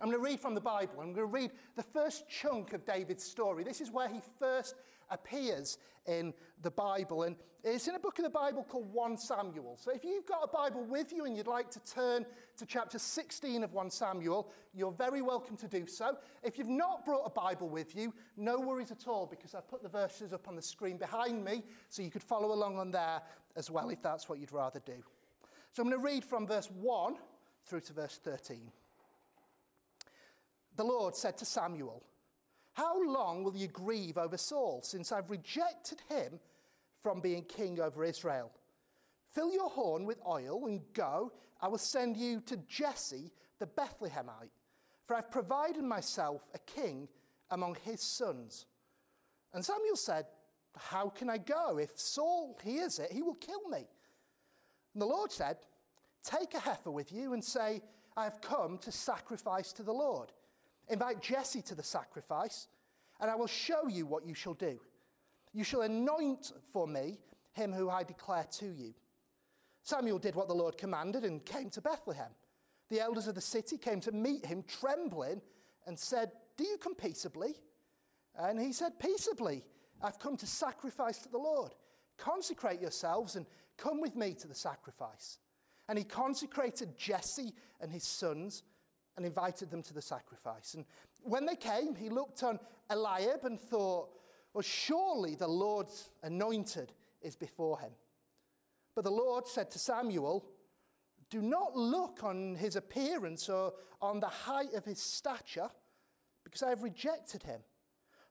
I'm 0.00 0.08
going 0.08 0.18
to 0.18 0.24
read 0.24 0.40
from 0.40 0.54
the 0.54 0.60
Bible. 0.60 0.94
I'm 0.98 1.12
going 1.12 1.16
to 1.16 1.24
read 1.26 1.50
the 1.76 1.82
first 1.82 2.28
chunk 2.28 2.72
of 2.72 2.86
David's 2.86 3.22
story. 3.22 3.64
This 3.64 3.80
is 3.80 3.90
where 3.90 4.08
he 4.08 4.20
first 4.38 4.74
appears 5.10 5.78
in 6.06 6.32
the 6.62 6.70
Bible. 6.70 7.24
And 7.24 7.36
it's 7.62 7.88
in 7.88 7.94
a 7.94 7.98
book 7.98 8.18
of 8.18 8.24
the 8.24 8.30
Bible 8.30 8.64
called 8.68 8.92
1 8.92 9.16
Samuel. 9.18 9.76
So 9.78 9.90
if 9.90 10.04
you've 10.04 10.26
got 10.26 10.42
a 10.42 10.48
Bible 10.48 10.84
with 10.84 11.12
you 11.12 11.26
and 11.26 11.36
you'd 11.36 11.46
like 11.46 11.70
to 11.72 11.80
turn 11.80 12.24
to 12.56 12.66
chapter 12.66 12.98
16 12.98 13.64
of 13.64 13.72
1 13.72 13.90
Samuel, 13.90 14.50
you're 14.74 14.92
very 14.92 15.20
welcome 15.20 15.56
to 15.58 15.68
do 15.68 15.86
so. 15.86 16.16
If 16.42 16.56
you've 16.56 16.68
not 16.68 17.04
brought 17.04 17.24
a 17.26 17.30
Bible 17.30 17.68
with 17.68 17.94
you, 17.94 18.14
no 18.36 18.58
worries 18.58 18.90
at 18.90 19.06
all 19.06 19.26
because 19.26 19.54
I've 19.54 19.68
put 19.68 19.82
the 19.82 19.88
verses 19.88 20.32
up 20.32 20.48
on 20.48 20.56
the 20.56 20.62
screen 20.62 20.96
behind 20.96 21.44
me 21.44 21.62
so 21.88 22.02
you 22.02 22.10
could 22.10 22.22
follow 22.22 22.52
along 22.52 22.78
on 22.78 22.90
there 22.90 23.20
as 23.56 23.70
well 23.70 23.90
if 23.90 24.02
that's 24.02 24.28
what 24.28 24.38
you'd 24.38 24.52
rather 24.52 24.80
do. 24.80 25.04
So 25.72 25.82
I'm 25.82 25.88
going 25.88 26.00
to 26.00 26.04
read 26.04 26.24
from 26.24 26.46
verse 26.46 26.70
1 26.70 27.16
through 27.66 27.80
to 27.80 27.92
verse 27.92 28.18
13. 28.22 28.58
The 30.76 30.84
Lord 30.84 31.14
said 31.14 31.36
to 31.38 31.44
Samuel, 31.44 32.02
How 32.80 32.98
long 33.04 33.44
will 33.44 33.54
you 33.54 33.68
grieve 33.68 34.16
over 34.16 34.38
Saul, 34.38 34.80
since 34.82 35.12
I've 35.12 35.28
rejected 35.28 36.00
him 36.08 36.40
from 37.02 37.20
being 37.20 37.42
king 37.42 37.78
over 37.78 38.02
Israel? 38.02 38.50
Fill 39.34 39.52
your 39.52 39.68
horn 39.68 40.06
with 40.06 40.18
oil 40.26 40.64
and 40.64 40.80
go. 40.94 41.30
I 41.60 41.68
will 41.68 41.76
send 41.76 42.16
you 42.16 42.40
to 42.46 42.56
Jesse 42.56 43.32
the 43.58 43.66
Bethlehemite, 43.66 44.54
for 45.04 45.14
I've 45.14 45.30
provided 45.30 45.84
myself 45.84 46.40
a 46.54 46.58
king 46.60 47.06
among 47.50 47.76
his 47.84 48.00
sons. 48.00 48.64
And 49.52 49.62
Samuel 49.62 49.96
said, 49.96 50.24
How 50.74 51.10
can 51.10 51.28
I 51.28 51.36
go? 51.36 51.76
If 51.76 51.98
Saul 51.98 52.58
hears 52.64 52.98
it, 52.98 53.12
he 53.12 53.20
will 53.20 53.34
kill 53.34 53.68
me. 53.68 53.86
And 54.94 55.02
the 55.02 55.06
Lord 55.06 55.30
said, 55.30 55.58
Take 56.24 56.54
a 56.54 56.60
heifer 56.60 56.90
with 56.90 57.12
you 57.12 57.34
and 57.34 57.44
say, 57.44 57.82
I 58.16 58.24
have 58.24 58.40
come 58.40 58.78
to 58.78 58.90
sacrifice 58.90 59.70
to 59.74 59.82
the 59.82 59.92
Lord. 59.92 60.32
Invite 60.90 61.22
Jesse 61.22 61.62
to 61.62 61.74
the 61.76 61.82
sacrifice, 61.82 62.66
and 63.20 63.30
I 63.30 63.36
will 63.36 63.46
show 63.46 63.86
you 63.86 64.06
what 64.06 64.26
you 64.26 64.34
shall 64.34 64.54
do. 64.54 64.78
You 65.52 65.64
shall 65.64 65.82
anoint 65.82 66.52
for 66.72 66.86
me 66.86 67.18
him 67.52 67.72
who 67.72 67.88
I 67.88 68.02
declare 68.02 68.46
to 68.58 68.66
you. 68.66 68.94
Samuel 69.82 70.18
did 70.18 70.34
what 70.34 70.48
the 70.48 70.54
Lord 70.54 70.76
commanded 70.76 71.24
and 71.24 71.44
came 71.44 71.70
to 71.70 71.80
Bethlehem. 71.80 72.30
The 72.90 73.00
elders 73.00 73.28
of 73.28 73.36
the 73.36 73.40
city 73.40 73.78
came 73.78 74.00
to 74.00 74.12
meet 74.12 74.44
him, 74.44 74.64
trembling, 74.64 75.40
and 75.86 75.98
said, 75.98 76.32
Do 76.56 76.64
you 76.64 76.76
come 76.76 76.94
peaceably? 76.96 77.54
And 78.36 78.60
he 78.60 78.72
said, 78.72 78.98
Peaceably. 78.98 79.64
I've 80.02 80.18
come 80.18 80.36
to 80.38 80.46
sacrifice 80.46 81.18
to 81.18 81.28
the 81.28 81.38
Lord. 81.38 81.74
Consecrate 82.16 82.80
yourselves 82.80 83.36
and 83.36 83.46
come 83.76 84.00
with 84.00 84.16
me 84.16 84.34
to 84.34 84.48
the 84.48 84.54
sacrifice. 84.54 85.38
And 85.88 85.98
he 85.98 86.04
consecrated 86.04 86.96
Jesse 86.96 87.52
and 87.80 87.92
his 87.92 88.04
sons 88.04 88.62
and 89.16 89.26
invited 89.26 89.70
them 89.70 89.82
to 89.82 89.94
the 89.94 90.02
sacrifice. 90.02 90.74
And 90.74 90.84
when 91.22 91.46
they 91.46 91.56
came, 91.56 91.94
he 91.94 92.08
looked 92.08 92.42
on 92.42 92.58
Eliab 92.90 93.44
and 93.44 93.60
thought, 93.60 94.10
Well, 94.54 94.62
surely 94.62 95.34
the 95.34 95.48
Lord's 95.48 96.10
anointed 96.22 96.92
is 97.22 97.36
before 97.36 97.78
him. 97.80 97.92
But 98.94 99.04
the 99.04 99.10
Lord 99.10 99.46
said 99.46 99.70
to 99.72 99.78
Samuel, 99.78 100.44
Do 101.28 101.42
not 101.42 101.76
look 101.76 102.24
on 102.24 102.54
his 102.56 102.76
appearance 102.76 103.48
or 103.48 103.74
on 104.00 104.20
the 104.20 104.28
height 104.28 104.74
of 104.74 104.84
his 104.84 105.00
stature, 105.00 105.68
because 106.44 106.62
I 106.62 106.70
have 106.70 106.82
rejected 106.82 107.42
him. 107.42 107.60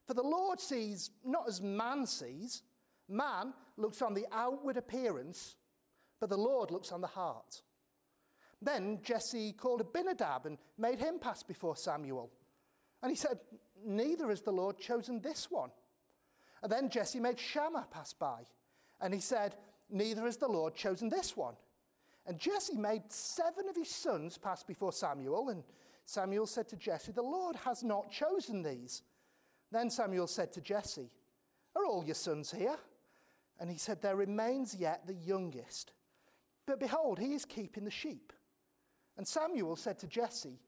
For 0.05 0.13
the 0.13 0.23
Lord 0.23 0.59
sees 0.59 1.11
not 1.23 1.47
as 1.47 1.61
man 1.61 2.07
sees. 2.07 2.63
Man 3.07 3.53
looks 3.77 4.01
on 4.01 4.13
the 4.13 4.25
outward 4.31 4.77
appearance, 4.77 5.55
but 6.19 6.29
the 6.29 6.37
Lord 6.37 6.71
looks 6.71 6.91
on 6.91 7.01
the 7.01 7.07
heart. 7.07 7.61
Then 8.61 8.99
Jesse 9.03 9.53
called 9.53 9.81
Abinadab 9.81 10.45
and 10.45 10.57
made 10.77 10.99
him 10.99 11.19
pass 11.19 11.43
before 11.43 11.75
Samuel. 11.75 12.31
And 13.01 13.09
he 13.09 13.15
said, 13.15 13.39
Neither 13.85 14.29
has 14.29 14.41
the 14.41 14.51
Lord 14.51 14.77
chosen 14.77 15.21
this 15.21 15.49
one. 15.49 15.71
And 16.61 16.71
then 16.71 16.89
Jesse 16.89 17.19
made 17.19 17.39
Shammah 17.39 17.87
pass 17.89 18.11
by. 18.11 18.43
And 18.99 19.13
he 19.13 19.21
said, 19.21 19.55
Neither 19.89 20.23
has 20.23 20.37
the 20.37 20.47
Lord 20.47 20.75
chosen 20.75 21.09
this 21.09 21.37
one. 21.37 21.55
And 22.25 22.37
Jesse 22.37 22.75
made 22.75 23.11
seven 23.11 23.69
of 23.69 23.75
his 23.75 23.89
sons 23.89 24.37
pass 24.37 24.61
before 24.61 24.91
Samuel. 24.91 25.49
And 25.49 25.63
Samuel 26.05 26.45
said 26.45 26.67
to 26.69 26.75
Jesse, 26.75 27.13
The 27.13 27.21
Lord 27.21 27.55
has 27.55 27.83
not 27.83 28.11
chosen 28.11 28.61
these. 28.61 29.03
Then 29.71 29.89
Samuel 29.89 30.27
said 30.27 30.51
to 30.53 30.61
Jesse, 30.61 31.09
Are 31.75 31.85
all 31.85 32.03
your 32.03 32.15
sons 32.15 32.51
here? 32.51 32.77
And 33.59 33.69
he 33.69 33.77
said, 33.77 34.01
There 34.01 34.15
remains 34.15 34.75
yet 34.75 35.07
the 35.07 35.13
youngest. 35.13 35.93
But 36.65 36.79
behold, 36.79 37.19
he 37.19 37.33
is 37.33 37.45
keeping 37.45 37.85
the 37.85 37.91
sheep. 37.91 38.33
And 39.19 39.27
Samuel 39.27 39.75
said 39.75 39.99
to 39.99 40.07
Jesse, 40.07 40.61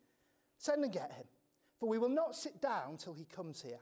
Send 0.58 0.84
and 0.84 0.92
get 0.92 1.14
him, 1.14 1.24
for 1.80 1.88
we 1.88 1.98
will 1.98 2.10
not 2.10 2.36
sit 2.36 2.60
down 2.60 2.98
till 2.98 3.14
he 3.14 3.24
comes 3.24 3.62
here. 3.62 3.80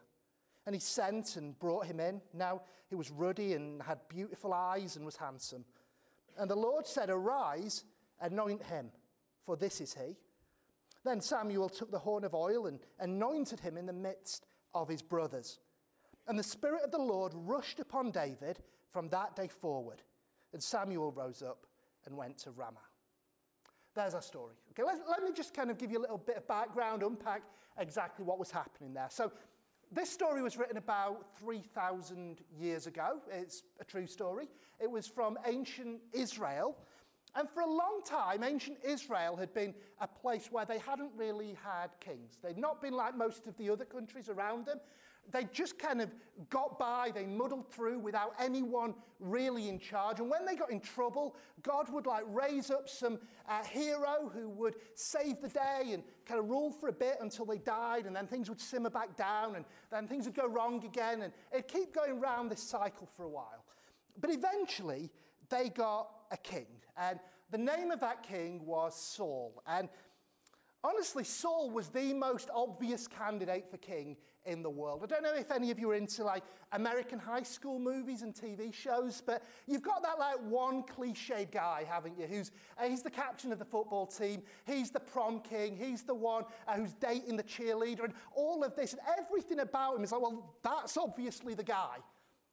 And 0.67 0.75
he 0.75 0.79
sent 0.79 1.37
and 1.37 1.57
brought 1.57 1.87
him 1.87 1.99
in. 1.99 2.21
Now 2.35 2.61
he 2.87 2.93
was 2.93 3.09
ruddy 3.09 3.53
and 3.53 3.81
had 3.81 3.97
beautiful 4.07 4.53
eyes 4.53 4.95
and 4.95 5.03
was 5.03 5.15
handsome. 5.15 5.65
And 6.37 6.47
the 6.47 6.55
Lord 6.55 6.85
said, 6.85 7.09
Arise, 7.09 7.83
anoint 8.21 8.61
him, 8.61 8.91
for 9.43 9.57
this 9.57 9.81
is 9.81 9.95
he. 9.95 10.15
Then 11.03 11.19
Samuel 11.19 11.69
took 11.69 11.89
the 11.89 11.97
horn 11.97 12.23
of 12.23 12.35
oil 12.35 12.67
and 12.67 12.79
anointed 12.99 13.61
him 13.61 13.75
in 13.75 13.87
the 13.87 13.91
midst 13.91 14.45
of 14.75 14.87
his 14.87 15.01
brothers. 15.01 15.57
And 16.27 16.37
the 16.37 16.43
Spirit 16.43 16.83
of 16.83 16.91
the 16.91 16.99
Lord 16.99 17.33
rushed 17.33 17.79
upon 17.79 18.11
David 18.11 18.59
from 18.91 19.09
that 19.09 19.35
day 19.35 19.47
forward. 19.47 20.03
And 20.53 20.61
Samuel 20.61 21.11
rose 21.11 21.41
up 21.41 21.65
and 22.05 22.15
went 22.15 22.37
to 22.39 22.51
Ramah. 22.51 22.88
There's 23.99 24.13
our 24.13 24.21
story. 24.21 24.53
Okay, 24.71 24.83
let, 24.83 24.97
let 25.09 25.21
me 25.23 25.31
just 25.35 25.53
kind 25.53 25.69
of 25.69 25.77
give 25.77 25.91
you 25.91 25.99
a 25.99 26.03
little 26.03 26.19
bit 26.19 26.37
of 26.37 26.47
background, 26.47 27.03
unpack 27.03 27.41
exactly 27.77 28.23
what 28.23 28.39
was 28.39 28.49
happening 28.49 28.93
there. 28.93 29.09
So, 29.09 29.29
this 29.91 30.09
story 30.09 30.41
was 30.41 30.55
written 30.55 30.77
about 30.77 31.37
3,000 31.37 32.39
years 32.57 32.87
ago. 32.87 33.17
It's 33.29 33.63
a 33.81 33.83
true 33.83 34.07
story. 34.07 34.47
It 34.79 34.89
was 34.89 35.05
from 35.05 35.37
ancient 35.45 35.99
Israel. 36.13 36.77
And 37.35 37.49
for 37.49 37.59
a 37.59 37.69
long 37.69 37.99
time, 38.05 38.41
ancient 38.41 38.77
Israel 38.85 39.35
had 39.35 39.53
been 39.53 39.73
a 39.99 40.07
place 40.07 40.47
where 40.49 40.63
they 40.63 40.79
hadn't 40.79 41.11
really 41.17 41.57
had 41.61 41.89
kings. 41.99 42.37
They'd 42.41 42.57
not 42.57 42.81
been 42.81 42.93
like 42.93 43.17
most 43.17 43.47
of 43.47 43.57
the 43.57 43.69
other 43.69 43.83
countries 43.83 44.29
around 44.29 44.65
them 44.65 44.79
they 45.31 45.45
just 45.51 45.77
kind 45.77 46.01
of 46.01 46.09
got 46.49 46.79
by, 46.79 47.11
they 47.13 47.25
muddled 47.25 47.71
through 47.71 47.99
without 47.99 48.33
anyone 48.39 48.93
really 49.19 49.67
in 49.67 49.79
charge. 49.79 50.19
And 50.19 50.29
when 50.29 50.45
they 50.45 50.55
got 50.55 50.71
in 50.71 50.79
trouble, 50.79 51.35
God 51.61 51.89
would 51.89 52.05
like 52.05 52.23
raise 52.27 52.71
up 52.71 52.87
some 52.87 53.19
uh, 53.47 53.63
hero 53.63 54.31
who 54.33 54.49
would 54.49 54.75
save 54.95 55.41
the 55.41 55.49
day 55.49 55.91
and 55.93 56.03
kind 56.25 56.39
of 56.39 56.49
rule 56.49 56.71
for 56.71 56.89
a 56.89 56.93
bit 56.93 57.17
until 57.21 57.45
they 57.45 57.57
died, 57.57 58.05
and 58.05 58.15
then 58.15 58.27
things 58.27 58.49
would 58.49 58.61
simmer 58.61 58.89
back 58.89 59.15
down, 59.15 59.55
and 59.55 59.65
then 59.91 60.07
things 60.07 60.25
would 60.25 60.35
go 60.35 60.47
wrong 60.47 60.83
again, 60.85 61.21
and 61.23 61.33
it'd 61.51 61.67
keep 61.67 61.93
going 61.93 62.19
round 62.19 62.49
this 62.49 62.63
cycle 62.63 63.07
for 63.07 63.23
a 63.23 63.29
while. 63.29 63.65
But 64.19 64.31
eventually, 64.31 65.09
they 65.49 65.69
got 65.69 66.09
a 66.31 66.37
king, 66.37 66.67
and 66.97 67.19
the 67.51 67.57
name 67.57 67.91
of 67.91 67.99
that 68.01 68.23
king 68.23 68.65
was 68.65 68.95
Saul. 68.95 69.61
And 69.65 69.89
honestly, 70.83 71.23
Saul 71.23 71.71
was 71.71 71.89
the 71.89 72.13
most 72.13 72.49
obvious 72.53 73.07
candidate 73.07 73.69
for 73.69 73.77
king 73.77 74.17
in 74.45 74.63
the 74.63 74.69
world. 74.69 75.01
I 75.03 75.07
don't 75.07 75.23
know 75.23 75.33
if 75.35 75.51
any 75.51 75.71
of 75.71 75.79
you 75.79 75.89
are 75.91 75.95
into 75.95 76.23
like 76.23 76.43
American 76.71 77.19
high 77.19 77.43
school 77.43 77.79
movies 77.79 78.21
and 78.21 78.33
TV 78.33 78.73
shows, 78.73 79.21
but 79.25 79.43
you've 79.67 79.81
got 79.81 80.01
that 80.03 80.19
like 80.19 80.37
one 80.47 80.83
cliche 80.83 81.47
guy, 81.51 81.85
haven't 81.87 82.17
you? 82.17 82.25
Who's 82.25 82.51
uh, 82.77 82.87
he's 82.87 83.01
the 83.01 83.09
captain 83.09 83.51
of 83.51 83.59
the 83.59 83.65
football 83.65 84.05
team, 84.05 84.41
he's 84.65 84.91
the 84.91 84.99
prom 84.99 85.41
king, 85.41 85.75
he's 85.75 86.03
the 86.03 86.15
one 86.15 86.43
uh, 86.67 86.75
who's 86.75 86.93
dating 86.93 87.37
the 87.37 87.43
cheerleader, 87.43 88.03
and 88.03 88.13
all 88.35 88.63
of 88.63 88.75
this 88.75 88.93
and 88.93 89.01
everything 89.17 89.59
about 89.59 89.95
him 89.95 90.03
is 90.03 90.11
like, 90.11 90.21
well, 90.21 90.55
that's 90.63 90.97
obviously 90.97 91.53
the 91.53 91.63
guy. 91.63 91.97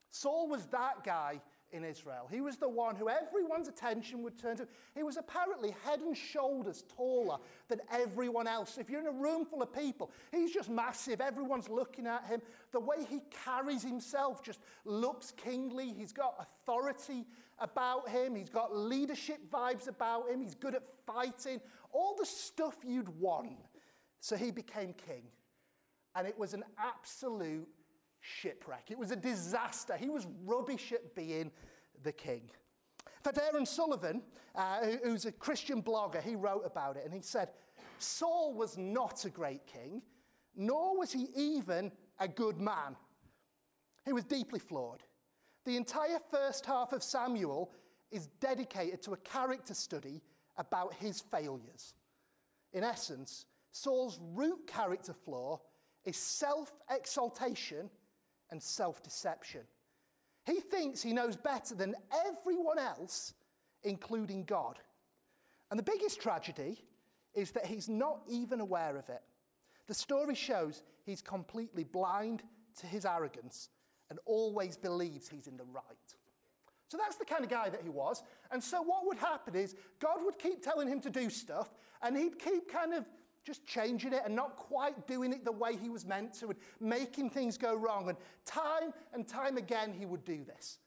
Saul 0.09 0.47
was 0.47 0.65
that 0.67 1.03
guy 1.03 1.41
in 1.71 1.83
Israel. 1.83 2.27
He 2.31 2.41
was 2.41 2.57
the 2.57 2.69
one 2.69 2.95
who 2.95 3.09
everyone's 3.09 3.67
attention 3.67 4.23
would 4.23 4.37
turn 4.37 4.57
to. 4.57 4.67
He 4.95 5.03
was 5.03 5.17
apparently 5.17 5.75
head 5.83 5.99
and 5.99 6.15
shoulders 6.15 6.83
taller 6.95 7.37
than 7.67 7.81
everyone 7.91 8.47
else. 8.47 8.77
If 8.77 8.89
you're 8.89 9.01
in 9.01 9.07
a 9.07 9.11
room 9.11 9.45
full 9.45 9.61
of 9.61 9.73
people, 9.73 10.11
he's 10.31 10.53
just 10.53 10.69
massive. 10.69 11.19
Everyone's 11.19 11.69
looking 11.69 12.07
at 12.07 12.25
him. 12.25 12.41
The 12.71 12.79
way 12.79 13.05
he 13.09 13.21
carries 13.43 13.83
himself 13.83 14.41
just 14.41 14.59
looks 14.85 15.31
kingly. 15.31 15.93
He's 15.97 16.13
got 16.13 16.35
authority 16.39 17.25
about 17.59 18.07
him, 18.09 18.35
he's 18.35 18.49
got 18.49 18.75
leadership 18.75 19.39
vibes 19.51 19.87
about 19.87 20.29
him, 20.29 20.41
he's 20.41 20.53
good 20.53 20.75
at 20.75 20.83
fighting, 21.07 21.59
all 21.91 22.15
the 22.15 22.25
stuff 22.25 22.75
you'd 22.85 23.09
want. 23.19 23.49
So 24.19 24.35
he 24.35 24.51
became 24.51 24.93
king. 24.93 25.23
And 26.15 26.27
it 26.27 26.37
was 26.37 26.53
an 26.53 26.63
absolute 26.77 27.67
shipwreck. 28.27 28.91
It 28.91 28.97
was 28.97 29.11
a 29.11 29.15
disaster. 29.15 29.95
He 29.97 30.09
was 30.09 30.27
rubbish 30.45 30.91
at 30.91 31.15
being 31.15 31.51
the 32.03 32.11
king. 32.11 32.49
But 33.23 33.37
Aaron 33.37 33.65
Sullivan, 33.65 34.21
uh, 34.55 34.85
who's 35.03 35.25
a 35.25 35.31
Christian 35.31 35.81
blogger, 35.81 36.21
he 36.21 36.35
wrote 36.35 36.63
about 36.65 36.97
it 36.97 37.03
and 37.05 37.13
he 37.13 37.21
said, 37.21 37.49
Saul 37.99 38.53
was 38.53 38.77
not 38.77 39.25
a 39.25 39.29
great 39.29 39.65
king, 39.65 40.01
nor 40.55 40.97
was 40.97 41.11
he 41.11 41.27
even 41.35 41.91
a 42.19 42.27
good 42.27 42.59
man. 42.59 42.95
He 44.05 44.13
was 44.13 44.23
deeply 44.23 44.59
flawed. 44.59 45.03
The 45.65 45.75
entire 45.75 46.19
first 46.31 46.65
half 46.65 46.93
of 46.93 47.03
Samuel 47.03 47.71
is 48.11 48.27
dedicated 48.39 49.01
to 49.03 49.13
a 49.13 49.17
character 49.17 49.73
study 49.73 50.21
about 50.57 50.93
his 50.93 51.19
failures. 51.19 51.93
In 52.73 52.83
essence, 52.83 53.45
Saul's 53.71 54.19
root 54.33 54.65
character 54.67 55.13
flaw 55.13 55.59
is 56.05 56.15
self 56.15 56.71
exaltation 56.89 57.89
and 58.51 58.61
self 58.61 59.03
deception. 59.03 59.61
He 60.45 60.59
thinks 60.59 61.01
he 61.01 61.13
knows 61.13 61.35
better 61.35 61.75
than 61.75 61.95
everyone 62.25 62.79
else, 62.79 63.33
including 63.83 64.43
God. 64.45 64.79
And 65.69 65.77
the 65.77 65.83
biggest 65.83 66.21
tragedy 66.21 66.81
is 67.33 67.51
that 67.51 67.65
he's 67.65 67.89
not 67.89 68.21
even 68.29 68.61
aware 68.61 68.95
of 68.97 69.09
it. 69.09 69.21
The 69.87 69.93
story 69.93 70.35
shows 70.35 70.83
he's 71.05 71.21
completely 71.21 71.83
blind 71.83 72.43
to 72.79 72.87
his 72.87 73.05
arrogance 73.05 73.69
and 74.09 74.19
always 74.25 74.77
believes 74.77 75.27
he's 75.27 75.47
in 75.47 75.57
the 75.57 75.65
right. 75.65 76.15
So 76.87 76.97
that's 76.97 77.17
the 77.17 77.25
kind 77.25 77.43
of 77.43 77.49
guy 77.49 77.69
that 77.69 77.81
he 77.81 77.89
was. 77.89 78.23
And 78.51 78.63
so 78.63 78.81
what 78.81 79.05
would 79.05 79.17
happen 79.17 79.55
is 79.55 79.75
God 79.99 80.19
would 80.23 80.39
keep 80.39 80.63
telling 80.63 80.87
him 80.87 81.01
to 81.01 81.09
do 81.09 81.29
stuff, 81.29 81.69
and 82.01 82.15
he'd 82.15 82.39
keep 82.39 82.71
kind 82.71 82.93
of 82.93 83.05
just 83.47 83.65
changing 83.65 84.11
it 84.11 84.21
and 84.25 84.35
not 84.35 84.57
quite 84.57 85.07
doing 85.07 85.31
it 85.31 85.45
the 85.45 85.51
way 85.51 85.77
he 85.77 85.87
was 85.87 86.05
meant 86.05 86.33
to, 86.33 86.49
and 86.49 86.59
making 86.81 87.29
things 87.29 87.57
go 87.57 87.73
wrong. 87.75 88.09
And 88.09 88.17
time 88.45 88.93
and 89.13 89.25
time 89.25 89.57
again, 89.57 89.93
he 89.97 90.05
would 90.05 90.25
do 90.25 90.43
this. 90.43 90.79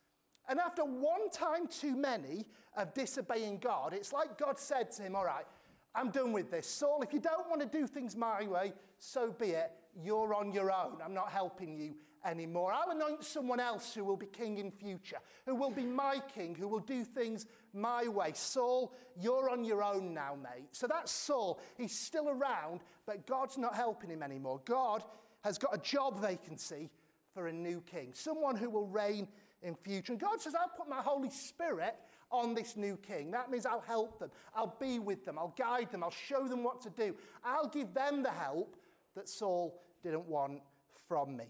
And 0.49 0.61
after 0.61 0.83
one 0.83 1.31
time 1.31 1.67
too 1.67 1.97
many 1.97 2.47
of 2.77 2.93
disobeying 2.93 3.59
God, 3.59 3.95
it's 3.95 4.13
like 4.13 4.39
God 4.39 4.59
said 4.59 4.91
to 4.93 5.03
him, 5.03 5.17
All 5.17 5.25
right, 5.25 5.47
I'm 5.95 6.11
done 6.11 6.33
with 6.33 6.51
this. 6.51 6.67
Saul, 6.67 7.03
if 7.03 7.15
you 7.15 7.21
don't 7.21 7.49
want 7.49 7.63
to 7.63 7.67
do 7.67 7.87
things 7.87 8.15
my 8.15 8.47
way, 8.47 8.75
so 8.99 9.33
be 9.33 9.51
it. 9.51 9.73
You're 10.05 10.35
on 10.35 10.53
your 10.53 10.71
own. 10.71 10.99
I'm 11.05 11.15
not 11.15 11.31
helping 11.31 11.77
you 11.77 11.95
anymore. 12.25 12.73
I'll 12.73 12.91
anoint 12.91 13.25
someone 13.25 13.61
else 13.61 13.95
who 13.95 14.05
will 14.05 14.17
be 14.17 14.27
king 14.27 14.59
in 14.59 14.71
future, 14.71 15.19
who 15.47 15.55
will 15.55 15.71
be 15.71 15.85
my 15.85 16.21
king, 16.35 16.55
who 16.55 16.69
will 16.69 16.81
do 16.81 17.05
things 17.05 17.47
my 17.73 18.09
way. 18.09 18.33
Saul, 18.35 18.95
you're 19.19 19.51
on 19.51 19.65
your 19.65 19.83
own 19.83 20.15
now, 20.15 20.37
mate. 20.41 20.69
So 20.73 20.87
that's 20.87 21.11
Saul. 21.13 21.61
He's 21.77 21.99
still 21.99 22.29
around, 22.29 22.81
but 23.07 23.27
God's 23.27 23.59
not 23.59 23.75
helping 23.75 24.11
him 24.11 24.23
anymore. 24.23 24.61
God 24.65 25.03
has 25.43 25.59
got 25.59 25.75
a 25.75 25.79
job 25.79 26.21
vacancy 26.21 26.91
for 27.35 27.47
a 27.49 27.53
new 27.53 27.81
king, 27.83 28.11
someone 28.13 28.57
who 28.57 28.69
will 28.69 28.87
reign 28.87 29.29
in 29.63 29.75
future. 29.75 30.13
And 30.13 30.21
God 30.21 30.41
says, 30.41 30.55
I'll 30.55 30.73
put 30.77 30.89
my 30.89 31.01
Holy 31.01 31.31
Spirit 31.31 31.97
on 32.31 32.55
this 32.55 32.77
new 32.77 32.97
king. 32.97 33.31
That 33.31 33.51
means 33.51 33.67
I'll 33.67 33.81
help 33.81 34.19
them, 34.19 34.31
I'll 34.55 34.77
be 34.81 34.99
with 34.99 35.25
them, 35.25 35.39
I'll 35.39 35.55
guide 35.57 35.91
them, 35.91 36.03
I'll 36.03 36.11
show 36.11 36.47
them 36.47 36.63
what 36.63 36.81
to 36.83 36.91
do. 36.91 37.15
I'll 37.45 37.69
give 37.69 37.93
them 37.95 38.23
the 38.23 38.31
help 38.31 38.77
that 39.15 39.29
Saul 39.29 39.81
didn't 40.03 40.27
want 40.27 40.61
from 41.09 41.37
me. 41.37 41.47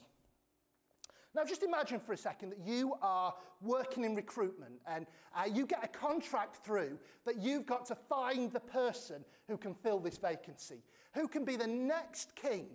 Now, 1.34 1.44
just 1.44 1.62
imagine 1.62 2.00
for 2.00 2.12
a 2.12 2.16
second 2.16 2.50
that 2.50 2.58
you 2.66 2.94
are 3.02 3.34
working 3.62 4.04
in 4.04 4.16
recruitment 4.16 4.80
and 4.86 5.06
uh, 5.34 5.44
you 5.44 5.64
get 5.64 5.84
a 5.84 5.88
contract 5.88 6.64
through 6.64 6.98
that 7.24 7.38
you've 7.38 7.66
got 7.66 7.86
to 7.86 7.94
find 7.94 8.52
the 8.52 8.60
person 8.60 9.24
who 9.46 9.56
can 9.56 9.74
fill 9.74 10.00
this 10.00 10.18
vacancy, 10.18 10.82
who 11.14 11.28
can 11.28 11.44
be 11.44 11.54
the 11.54 11.66
next 11.66 12.34
king. 12.34 12.66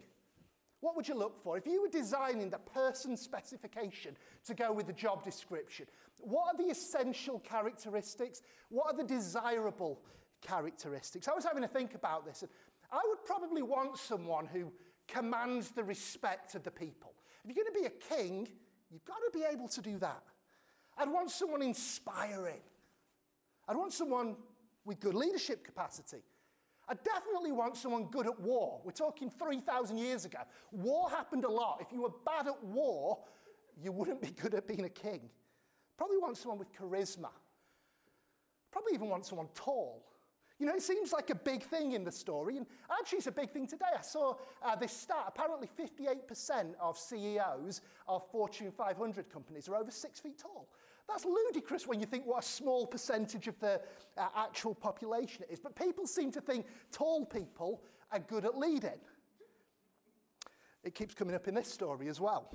What 0.80 0.96
would 0.96 1.08
you 1.08 1.16
look 1.16 1.42
for? 1.44 1.58
If 1.58 1.66
you 1.66 1.82
were 1.82 1.90
designing 1.90 2.50
the 2.50 2.60
person 2.60 3.18
specification 3.18 4.16
to 4.46 4.54
go 4.54 4.72
with 4.72 4.88
the 4.88 4.94
job 4.94 5.24
description, 5.24 5.88
what 6.20 6.54
are 6.54 6.58
the 6.58 6.72
essential 6.72 7.40
characteristics? 7.40 8.42
What 8.70 8.88
are 8.88 8.98
the 8.98 9.04
desirable 9.04 10.00
characteristics? 10.42 11.28
I 11.28 11.34
was 11.34 11.44
having 11.44 11.64
to 11.64 11.68
think 11.68 11.94
about 11.94 12.26
this. 12.26 12.42
And 12.42 12.52
I 12.90 13.02
would 13.10 13.26
probably 13.26 13.64
want 13.64 13.98
someone 13.98 14.46
who 14.46 14.72
commands 15.08 15.72
the 15.72 15.84
respect 15.84 16.56
of 16.56 16.64
the 16.64 16.72
people 16.72 17.15
If 17.46 17.56
you're 17.56 17.64
going 17.64 17.76
to 17.76 17.80
be 17.80 17.86
a 17.86 18.16
king, 18.16 18.48
you've 18.90 19.06
got 19.06 19.18
to 19.18 19.38
be 19.38 19.46
able 19.46 19.68
to 19.68 19.82
do 19.82 20.00
that. 20.00 20.24
I'd 20.98 21.10
want 21.10 21.30
someone 21.30 21.62
inspiring. 21.62 22.62
I'd 23.68 23.78
want 23.78 23.94
someone 23.94 24.36
with 24.84 25.00
good 25.00 25.14
leadership 25.14 25.64
capacity. 25.64 26.24
I 26.90 26.96
definitely 26.96 27.52
want 27.52 27.78
someone 27.78 28.06
good 28.06 28.26
at 28.26 28.40
war. 28.40 28.82
We're 28.84 28.92
talking 28.92 29.30
3,000 29.30 29.98
years 29.98 30.26
ago. 30.26 30.40
War 30.72 31.08
happened 31.10 31.46
a 31.46 31.50
lot. 31.50 31.78
If 31.82 31.92
you 31.92 32.02
were 32.02 32.14
bad 32.26 32.48
at 32.48 32.64
war, 32.64 33.20
you 33.80 33.92
wouldn't 33.92 34.22
be 34.22 34.30
good 34.30 34.56
at 34.56 34.68
being 34.68 34.86
a 34.86 34.90
king. 34.90 35.30
Probably 35.98 36.18
want 36.18 36.38
someone 36.38 36.58
with 36.58 36.74
charisma. 36.74 37.30
Probably 38.72 38.94
even 38.96 39.08
want 39.08 39.24
someone 39.24 39.50
tall. 39.54 40.04
You 40.58 40.66
know, 40.66 40.74
it 40.74 40.82
seems 40.82 41.12
like 41.12 41.30
a 41.32 41.36
big 41.36 41.64
thing 41.64 41.92
in 41.92 42.06
the 42.06 42.12
story, 42.12 42.58
and 42.58 42.66
actually, 42.90 43.18
it's 43.18 43.28
a 43.28 43.32
big 43.32 43.52
thing 43.52 43.68
today. 43.68 43.86
I 43.98 44.02
saw 44.02 44.36
uh, 44.64 44.76
this 44.76 44.94
stat 44.94 45.26
apparently, 45.28 45.68
58% 45.68 46.76
of 46.80 46.98
CEOs 46.98 47.82
of 48.08 48.30
Fortune 48.32 48.72
500 48.72 49.30
companies 49.30 49.68
are 49.68 49.76
over 49.76 49.92
six 49.92 50.22
feet 50.22 50.38
tall. 50.38 50.70
That's 51.10 51.26
ludicrous 51.26 51.86
when 51.86 52.00
you 52.00 52.06
think 52.06 52.26
what 52.26 52.44
a 52.44 52.48
small 52.48 52.88
percentage 52.88 53.48
of 53.48 53.60
the 53.60 53.82
uh, 54.18 54.28
actual 54.36 54.74
population 54.74 55.44
it 55.48 55.54
is. 55.54 55.60
But 55.60 55.76
people 55.76 56.08
seem 56.08 56.32
to 56.32 56.42
think 56.42 56.66
tall 56.92 57.26
people 57.26 57.84
are 58.12 58.20
good 58.20 58.46
at 58.46 58.58
leading. 58.58 59.00
It 60.84 60.96
keeps 60.96 61.14
coming 61.14 61.36
up 61.36 61.48
in 61.48 61.56
this 61.56 61.68
story 61.68 62.08
as 62.08 62.22
well. 62.22 62.50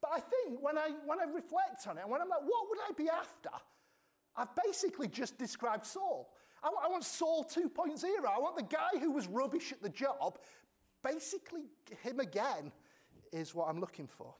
But 0.00 0.10
I 0.14 0.20
think 0.20 0.60
when 0.60 0.76
I, 0.76 0.90
when 1.06 1.20
I 1.20 1.24
reflect 1.24 1.86
on 1.86 1.96
it, 1.96 2.02
and 2.02 2.10
when 2.10 2.20
I'm 2.20 2.28
like, 2.28 2.42
what 2.42 2.68
would 2.68 2.78
I 2.88 2.92
be 2.96 3.08
after? 3.08 3.50
I've 4.36 4.54
basically 4.66 5.08
just 5.08 5.38
described 5.38 5.86
Saul. 5.86 6.32
I, 6.62 6.68
I 6.68 6.88
want 6.88 7.04
Saul 7.04 7.44
2.0. 7.44 8.04
I 8.04 8.38
want 8.38 8.56
the 8.56 8.62
guy 8.62 8.98
who 9.00 9.12
was 9.12 9.26
rubbish 9.26 9.72
at 9.72 9.82
the 9.82 9.88
job. 9.88 10.38
Basically, 11.02 11.64
him 12.02 12.20
again 12.20 12.72
is 13.32 13.54
what 13.54 13.68
I'm 13.68 13.80
looking 13.80 14.06
for. 14.06 14.34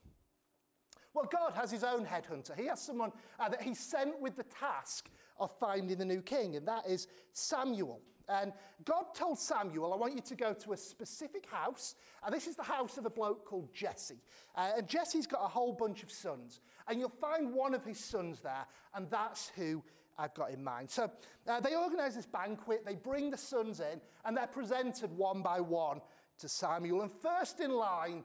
Well, 1.14 1.28
God 1.30 1.52
has 1.54 1.70
his 1.70 1.84
own 1.84 2.06
headhunter. 2.06 2.58
He 2.58 2.66
has 2.66 2.80
someone 2.80 3.12
uh, 3.38 3.48
that 3.48 3.62
he 3.62 3.74
sent 3.74 4.18
with 4.20 4.36
the 4.36 4.44
task 4.44 5.10
of 5.38 5.50
finding 5.58 5.98
the 5.98 6.04
new 6.04 6.22
king, 6.22 6.56
and 6.56 6.66
that 6.66 6.86
is 6.86 7.06
Samuel. 7.32 8.00
And 8.28 8.52
God 8.84 9.14
told 9.14 9.38
Samuel, 9.38 9.92
I 9.92 9.96
want 9.96 10.14
you 10.14 10.22
to 10.22 10.34
go 10.34 10.54
to 10.54 10.72
a 10.72 10.76
specific 10.76 11.46
house. 11.50 11.96
And 12.24 12.34
this 12.34 12.46
is 12.46 12.56
the 12.56 12.62
house 12.62 12.96
of 12.96 13.04
a 13.04 13.10
bloke 13.10 13.44
called 13.44 13.74
Jesse. 13.74 14.22
Uh, 14.54 14.70
and 14.78 14.88
Jesse's 14.88 15.26
got 15.26 15.44
a 15.44 15.48
whole 15.48 15.72
bunch 15.72 16.02
of 16.02 16.10
sons. 16.10 16.60
And 16.88 16.98
you'll 17.00 17.10
find 17.10 17.52
one 17.52 17.74
of 17.74 17.84
his 17.84 17.98
sons 17.98 18.40
there, 18.40 18.66
and 18.94 19.10
that's 19.10 19.50
who 19.56 19.82
I've 20.22 20.34
got 20.34 20.52
in 20.52 20.62
mind. 20.62 20.88
So 20.88 21.10
uh, 21.48 21.60
they 21.60 21.74
organize 21.74 22.14
this 22.14 22.26
banquet, 22.26 22.86
they 22.86 22.94
bring 22.94 23.30
the 23.30 23.36
sons 23.36 23.80
in, 23.80 24.00
and 24.24 24.36
they're 24.36 24.46
presented 24.46 25.10
one 25.16 25.42
by 25.42 25.60
one 25.60 26.00
to 26.38 26.48
Samuel. 26.48 27.02
And 27.02 27.10
first 27.10 27.58
in 27.58 27.72
line 27.72 28.22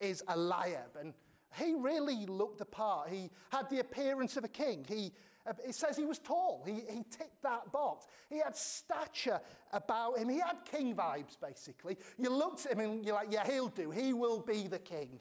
is 0.00 0.24
Eliab. 0.28 0.96
And 1.00 1.14
he 1.56 1.74
really 1.74 2.26
looked 2.26 2.58
the 2.58 2.64
part. 2.64 3.10
He 3.10 3.30
had 3.50 3.70
the 3.70 3.78
appearance 3.78 4.36
of 4.36 4.42
a 4.42 4.48
king. 4.48 4.84
He, 4.88 5.12
uh, 5.46 5.52
it 5.64 5.76
says 5.76 5.96
he 5.96 6.04
was 6.04 6.18
tall. 6.18 6.64
He, 6.66 6.82
he 6.90 7.04
ticked 7.10 7.42
that 7.44 7.70
box. 7.70 8.06
He 8.28 8.38
had 8.38 8.56
stature 8.56 9.40
about 9.72 10.18
him. 10.18 10.28
He 10.28 10.40
had 10.40 10.56
king 10.64 10.96
vibes, 10.96 11.38
basically. 11.40 11.96
You 12.18 12.30
looked 12.30 12.66
at 12.66 12.72
him 12.72 12.80
and 12.80 13.04
you're 13.04 13.14
like, 13.14 13.28
yeah, 13.30 13.46
he'll 13.46 13.68
do. 13.68 13.92
He 13.92 14.12
will 14.12 14.40
be 14.40 14.66
the 14.66 14.80
king. 14.80 15.20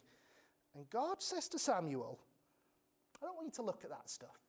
And 0.74 0.90
God 0.90 1.22
says 1.22 1.48
to 1.50 1.60
Samuel, 1.60 2.20
I 3.22 3.28
don't 3.28 3.36
want 3.36 3.48
you 3.48 3.52
to 3.52 3.62
look 3.62 3.84
at 3.84 3.92
that 3.92 4.10
stuff. 4.10 4.45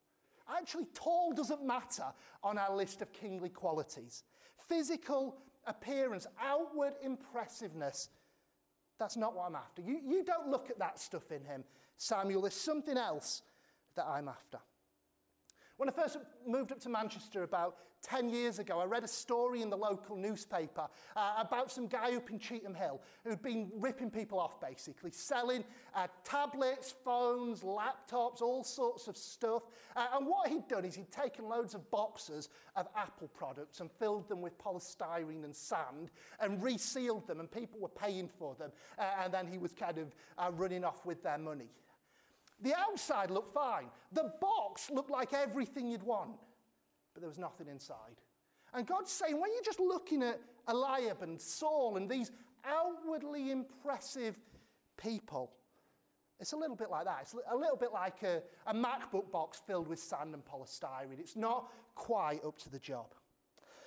Actually, 0.55 0.85
tall 0.93 1.33
doesn't 1.33 1.65
matter 1.65 2.05
on 2.43 2.57
our 2.57 2.75
list 2.75 3.01
of 3.01 3.11
kingly 3.11 3.49
qualities. 3.49 4.23
Physical 4.67 5.37
appearance, 5.65 6.27
outward 6.41 6.93
impressiveness, 7.03 8.09
that's 8.99 9.17
not 9.17 9.35
what 9.35 9.47
I'm 9.47 9.55
after. 9.55 9.81
You, 9.81 9.99
you 10.03 10.23
don't 10.23 10.49
look 10.49 10.69
at 10.69 10.79
that 10.79 10.99
stuff 10.99 11.31
in 11.31 11.43
him, 11.43 11.63
Samuel. 11.97 12.41
There's 12.41 12.53
something 12.53 12.97
else 12.97 13.43
that 13.95 14.05
I'm 14.05 14.27
after. 14.27 14.59
When 15.77 15.87
I 15.87 15.91
first 15.91 16.17
moved 16.45 16.71
up 16.71 16.79
to 16.81 16.89
Manchester 16.89 17.43
about 17.43 17.75
10 18.01 18.29
years 18.29 18.57
ago, 18.57 18.79
I 18.79 18.85
read 18.85 19.03
a 19.03 19.07
story 19.07 19.61
in 19.61 19.69
the 19.69 19.77
local 19.77 20.15
newspaper 20.15 20.87
uh, 21.15 21.35
about 21.37 21.71
some 21.71 21.85
guy 21.85 22.15
up 22.15 22.31
in 22.31 22.39
Cheetham 22.39 22.75
Hill 22.75 22.99
who'd 23.23 23.43
been 23.43 23.71
ripping 23.75 24.09
people 24.09 24.39
off, 24.39 24.59
basically, 24.59 25.11
selling 25.11 25.63
uh, 25.93 26.07
tablets, 26.23 26.95
phones, 27.05 27.61
laptops, 27.61 28.41
all 28.41 28.63
sorts 28.63 29.07
of 29.07 29.15
stuff. 29.15 29.63
Uh, 29.95 30.07
and 30.15 30.25
what 30.25 30.49
he'd 30.49 30.67
done 30.67 30.83
is 30.83 30.95
he'd 30.95 31.11
taken 31.11 31.47
loads 31.47 31.75
of 31.75 31.89
boxes 31.91 32.49
of 32.75 32.87
Apple 32.95 33.27
products 33.27 33.79
and 33.79 33.91
filled 33.91 34.27
them 34.27 34.41
with 34.41 34.57
polystyrene 34.57 35.43
and 35.43 35.55
sand 35.55 36.09
and 36.39 36.61
resealed 36.63 37.27
them, 37.27 37.39
and 37.39 37.51
people 37.51 37.79
were 37.79 37.87
paying 37.87 38.27
for 38.27 38.55
them. 38.55 38.71
Uh, 38.97 39.03
and 39.23 39.31
then 39.31 39.45
he 39.45 39.59
was 39.59 39.73
kind 39.73 39.99
of 39.99 40.15
uh, 40.39 40.49
running 40.53 40.83
off 40.83 41.05
with 41.05 41.21
their 41.21 41.37
money. 41.37 41.69
The 42.61 42.73
outside 42.75 43.29
looked 43.29 43.53
fine. 43.53 43.87
The 44.11 44.31
box 44.41 44.89
looked 44.89 45.11
like 45.11 45.33
everything 45.33 45.87
you'd 45.87 46.03
want, 46.03 46.31
but 47.13 47.21
there 47.21 47.29
was 47.29 47.37
nothing 47.37 47.67
inside. 47.67 48.21
And 48.73 48.85
God's 48.85 49.11
saying, 49.11 49.39
when 49.39 49.51
you're 49.53 49.63
just 49.63 49.79
looking 49.79 50.23
at 50.23 50.39
Eliab 50.67 51.21
and 51.21 51.39
Saul 51.39 51.97
and 51.97 52.09
these 52.09 52.31
outwardly 52.65 53.51
impressive 53.51 54.37
people, 54.97 55.51
it's 56.39 56.53
a 56.53 56.57
little 56.57 56.75
bit 56.75 56.89
like 56.89 57.05
that. 57.05 57.19
It's 57.21 57.35
a 57.51 57.55
little 57.55 57.77
bit 57.77 57.91
like 57.93 58.21
a, 58.23 58.41
a 58.67 58.73
MacBook 58.73 59.31
box 59.31 59.61
filled 59.65 59.87
with 59.87 59.99
sand 59.99 60.33
and 60.33 60.43
polystyrene. 60.45 61.19
It's 61.19 61.35
not 61.35 61.71
quite 61.95 62.43
up 62.45 62.57
to 62.59 62.69
the 62.69 62.79
job. 62.79 63.07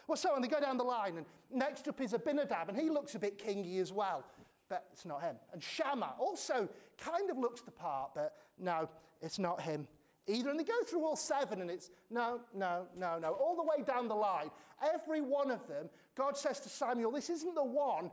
Well, 0.09 0.17
so 0.17 0.35
on, 0.35 0.43
they 0.43 0.49
go 0.49 0.61
down 0.61 0.77
the 0.77 0.85
line, 0.85 1.19
and 1.19 1.27
next 1.53 1.87
up 1.87 2.01
is 2.01 2.13
Abinadab, 2.13 2.69
and 2.69 2.77
he 2.77 2.91
looks 2.91 3.15
a 3.15 3.19
bit 3.21 3.39
kingy 3.39 3.81
as 3.81 3.93
well 3.93 4.25
but 4.71 4.87
it's 4.93 5.05
not 5.05 5.21
him. 5.21 5.37
And 5.53 5.63
Shammah 5.63 6.15
also 6.19 6.69
kind 6.97 7.29
of 7.29 7.37
looks 7.37 7.61
the 7.61 7.73
part, 7.73 8.13
but 8.15 8.37
no, 8.59 8.89
it's 9.21 9.39
not 9.39 9.61
him 9.61 9.87
either. 10.27 10.49
And 10.49 10.59
they 10.59 10.65
go 10.65 10.83
through 10.87 11.05
all 11.05 11.17
seven, 11.17 11.61
and 11.61 11.71
it's 11.71 11.91
no, 12.09 12.41
no, 12.55 12.87
no, 12.97 13.19
no, 13.19 13.33
all 13.33 13.57
the 13.57 13.65
way 13.65 13.85
down 13.85 14.09
the 14.09 14.15
line. 14.15 14.51
Every 14.95 15.21
one 15.21 15.51
of 15.51 15.67
them, 15.67 15.91
God 16.17 16.39
says 16.39 16.61
to 16.61 16.69
Samuel, 16.69 17.11
This 17.11 17.29
isn't 17.29 17.55
the 17.55 17.65
one 17.65 18.11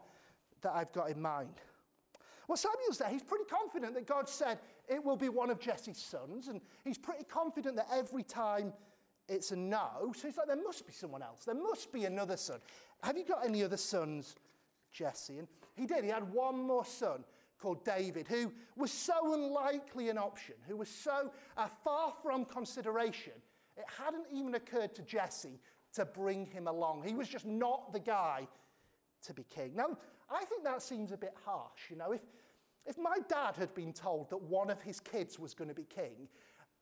that 0.61 0.73
I've 0.73 0.91
got 0.91 1.11
in 1.11 1.21
mind. 1.21 1.53
Well, 2.47 2.57
Samuel's 2.57 2.97
there. 2.97 3.09
He's 3.09 3.23
pretty 3.23 3.45
confident 3.45 3.93
that 3.93 4.07
God 4.07 4.27
said 4.27 4.57
it 4.87 5.03
will 5.03 5.17
be 5.17 5.29
one 5.29 5.51
of 5.51 5.59
Jesse's 5.59 5.97
sons, 5.97 6.47
and 6.47 6.59
he's 6.83 6.97
pretty 6.97 7.25
confident 7.25 7.75
that 7.75 7.87
every 7.93 8.23
time 8.23 8.73
it's 9.29 9.51
a 9.51 9.55
no, 9.55 10.11
so 10.15 10.27
he's 10.27 10.37
like, 10.37 10.47
There 10.47 10.55
must 10.55 10.87
be 10.87 10.93
someone 10.93 11.21
else. 11.21 11.45
There 11.45 11.53
must 11.53 11.93
be 11.93 12.05
another 12.05 12.35
son. 12.35 12.59
Have 13.03 13.15
you 13.15 13.25
got 13.25 13.45
any 13.45 13.63
other 13.63 13.77
sons, 13.77 14.35
Jesse? 14.91 15.37
And 15.37 15.47
he 15.77 15.85
did. 15.85 16.03
He 16.03 16.09
had 16.09 16.33
one 16.33 16.57
more 16.59 16.85
son 16.85 17.23
called 17.59 17.83
David, 17.83 18.27
who 18.27 18.51
was 18.75 18.91
so 18.91 19.33
unlikely 19.33 20.09
an 20.09 20.17
option, 20.17 20.55
who 20.67 20.77
was 20.77 20.89
so 20.89 21.31
uh, 21.55 21.67
far 21.83 22.13
from 22.21 22.45
consideration, 22.45 23.33
it 23.75 23.85
hadn't 23.97 24.25
even 24.31 24.55
occurred 24.55 24.93
to 24.95 25.01
Jesse 25.03 25.59
to 25.93 26.05
bring 26.05 26.45
him 26.45 26.67
along. 26.67 27.03
He 27.03 27.15
was 27.15 27.27
just 27.27 27.45
not 27.45 27.93
the 27.93 27.99
guy 27.99 28.47
to 29.23 29.33
be 29.33 29.43
king. 29.43 29.71
Now, 29.75 29.97
I 30.29 30.45
think 30.45 30.63
that 30.63 30.81
seems 30.81 31.11
a 31.11 31.17
bit 31.17 31.33
harsh. 31.45 31.89
You 31.89 31.95
know, 31.95 32.11
if, 32.11 32.21
if 32.85 32.97
my 32.97 33.17
dad 33.27 33.55
had 33.55 33.73
been 33.73 33.93
told 33.93 34.29
that 34.29 34.41
one 34.41 34.69
of 34.69 34.81
his 34.81 34.99
kids 34.99 35.39
was 35.39 35.53
going 35.53 35.69
to 35.69 35.73
be 35.73 35.83
king 35.85 36.27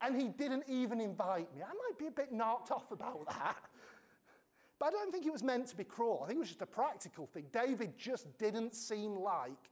and 0.01 0.19
he 0.19 0.27
didn't 0.27 0.63
even 0.67 0.99
invite 0.99 1.53
me, 1.55 1.62
I 1.62 1.67
might 1.67 1.97
be 1.97 2.08
a 2.08 2.12
bit 2.12 2.34
knocked 2.34 2.71
off 2.71 2.91
about 2.91 3.25
that. 3.29 3.58
But 4.79 4.88
I 4.88 4.91
don't 4.91 5.11
think 5.11 5.25
it 5.25 5.31
was 5.31 5.43
meant 5.43 5.67
to 5.67 5.75
be 5.75 5.83
cruel. 5.83 6.21
I 6.23 6.27
think 6.27 6.38
it 6.38 6.39
was 6.39 6.49
just 6.49 6.61
a 6.61 6.65
practical 6.65 7.27
thing. 7.27 7.45
David 7.51 7.97
just 7.97 8.38
didn't 8.38 8.75
seem 8.75 9.15
like 9.15 9.69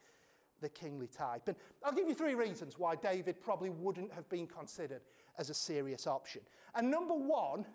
the 0.61 0.69
kingly 0.69 1.07
type. 1.07 1.47
And 1.47 1.57
I'll 1.83 1.91
give 1.91 2.07
you 2.07 2.15
three 2.15 2.35
reasons 2.35 2.79
why 2.79 2.95
David 2.95 3.41
probably 3.41 3.69
wouldn't 3.69 4.13
have 4.13 4.27
been 4.29 4.47
considered 4.47 5.01
as 5.37 5.49
a 5.49 5.53
serious 5.53 6.07
option. 6.07 6.41
And 6.73 6.89
number 6.89 7.13
one 7.13 7.65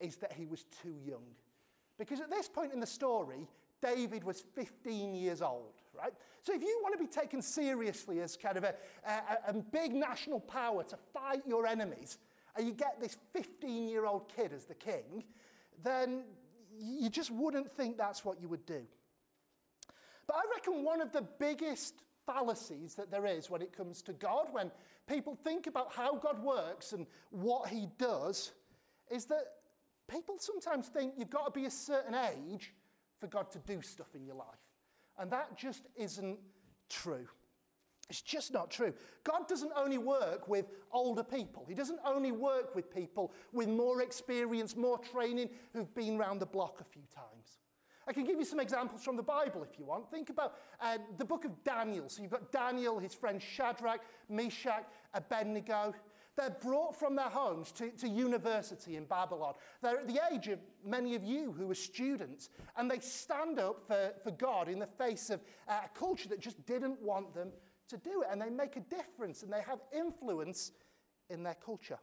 is 0.00 0.16
that 0.16 0.32
he 0.32 0.46
was 0.46 0.64
too 0.82 0.94
young. 1.06 1.24
Because 1.98 2.20
at 2.20 2.30
this 2.30 2.48
point 2.48 2.72
in 2.72 2.80
the 2.80 2.86
story, 2.86 3.46
David 3.82 4.24
was 4.24 4.42
15 4.54 5.14
years 5.14 5.42
old, 5.42 5.74
right? 5.96 6.12
So 6.42 6.54
if 6.54 6.62
you 6.62 6.80
want 6.82 6.94
to 6.94 6.98
be 6.98 7.06
taken 7.06 7.42
seriously 7.42 8.20
as 8.20 8.36
kind 8.36 8.56
of 8.56 8.64
a, 8.64 8.74
a, 9.06 9.50
a 9.50 9.52
big 9.52 9.94
national 9.94 10.40
power 10.40 10.82
to 10.84 10.96
fight 11.12 11.42
your 11.46 11.66
enemies, 11.66 12.18
and 12.56 12.66
you 12.66 12.72
get 12.72 13.00
this 13.00 13.18
15 13.32 13.88
year 13.88 14.06
old 14.06 14.28
kid 14.34 14.52
as 14.52 14.64
the 14.64 14.74
king, 14.74 15.24
then 15.82 16.22
you 16.78 17.08
just 17.08 17.30
wouldn't 17.30 17.70
think 17.76 17.96
that's 17.96 18.24
what 18.24 18.40
you 18.40 18.48
would 18.48 18.66
do. 18.66 18.82
But 20.26 20.36
I 20.36 20.42
reckon 20.54 20.84
one 20.84 21.00
of 21.00 21.12
the 21.12 21.22
biggest 21.38 21.94
fallacies 22.26 22.94
that 22.94 23.10
there 23.10 23.26
is 23.26 23.50
when 23.50 23.62
it 23.62 23.76
comes 23.76 24.02
to 24.02 24.12
God, 24.12 24.48
when 24.52 24.70
people 25.06 25.36
think 25.44 25.66
about 25.66 25.92
how 25.92 26.16
God 26.16 26.42
works 26.42 26.92
and 26.92 27.06
what 27.30 27.68
he 27.68 27.88
does, 27.98 28.52
is 29.10 29.26
that 29.26 29.44
people 30.08 30.36
sometimes 30.38 30.88
think 30.88 31.14
you've 31.18 31.30
got 31.30 31.44
to 31.46 31.50
be 31.60 31.66
a 31.66 31.70
certain 31.70 32.14
age 32.14 32.72
for 33.18 33.26
God 33.26 33.50
to 33.52 33.58
do 33.58 33.82
stuff 33.82 34.14
in 34.14 34.24
your 34.24 34.36
life. 34.36 34.46
And 35.18 35.30
that 35.30 35.56
just 35.56 35.82
isn't 35.96 36.38
true. 36.88 37.26
It's 38.10 38.20
just 38.20 38.52
not 38.52 38.70
true. 38.70 38.92
God 39.22 39.48
doesn't 39.48 39.72
only 39.76 39.98
work 39.98 40.48
with 40.48 40.66
older 40.92 41.24
people, 41.24 41.64
He 41.68 41.74
doesn't 41.74 42.00
only 42.04 42.32
work 42.32 42.74
with 42.74 42.94
people 42.94 43.32
with 43.52 43.68
more 43.68 44.02
experience, 44.02 44.76
more 44.76 44.98
training, 44.98 45.50
who've 45.72 45.94
been 45.94 46.18
round 46.18 46.40
the 46.40 46.46
block 46.46 46.80
a 46.80 46.84
few 46.84 47.02
times. 47.14 47.58
I 48.06 48.12
can 48.12 48.24
give 48.24 48.38
you 48.38 48.44
some 48.44 48.60
examples 48.60 49.02
from 49.02 49.16
the 49.16 49.22
Bible 49.22 49.62
if 49.62 49.78
you 49.78 49.84
want. 49.84 50.10
Think 50.10 50.28
about 50.28 50.56
uh, 50.80 50.98
the 51.16 51.24
book 51.24 51.44
of 51.44 51.64
Daniel. 51.64 52.08
So 52.08 52.22
you've 52.22 52.30
got 52.30 52.52
Daniel, 52.52 52.98
his 52.98 53.14
friend 53.14 53.40
Shadrach, 53.40 54.00
Meshach, 54.28 54.84
Abednego. 55.14 55.94
They're 56.36 56.50
brought 56.50 56.96
from 56.96 57.14
their 57.14 57.28
homes 57.28 57.70
to, 57.72 57.90
to 57.90 58.08
university 58.08 58.96
in 58.96 59.04
Babylon. 59.04 59.54
They're 59.80 60.00
at 60.00 60.08
the 60.08 60.20
age 60.32 60.48
of 60.48 60.58
many 60.84 61.14
of 61.14 61.22
you 61.22 61.52
who 61.52 61.70
are 61.70 61.76
students, 61.76 62.50
and 62.76 62.90
they 62.90 62.98
stand 62.98 63.58
up 63.58 63.86
for, 63.86 64.12
for 64.22 64.32
God 64.32 64.68
in 64.68 64.80
the 64.80 64.86
face 64.86 65.30
of 65.30 65.40
uh, 65.68 65.80
a 65.84 65.98
culture 65.98 66.28
that 66.28 66.40
just 66.40 66.66
didn't 66.66 67.00
want 67.00 67.34
them 67.34 67.50
to 67.88 67.96
do 67.96 68.22
it. 68.22 68.28
And 68.30 68.40
they 68.40 68.50
make 68.50 68.76
a 68.76 68.80
difference 68.80 69.42
and 69.42 69.52
they 69.52 69.62
have 69.62 69.80
influence 69.96 70.72
in 71.30 71.42
their 71.42 71.56
culture. 71.64 71.98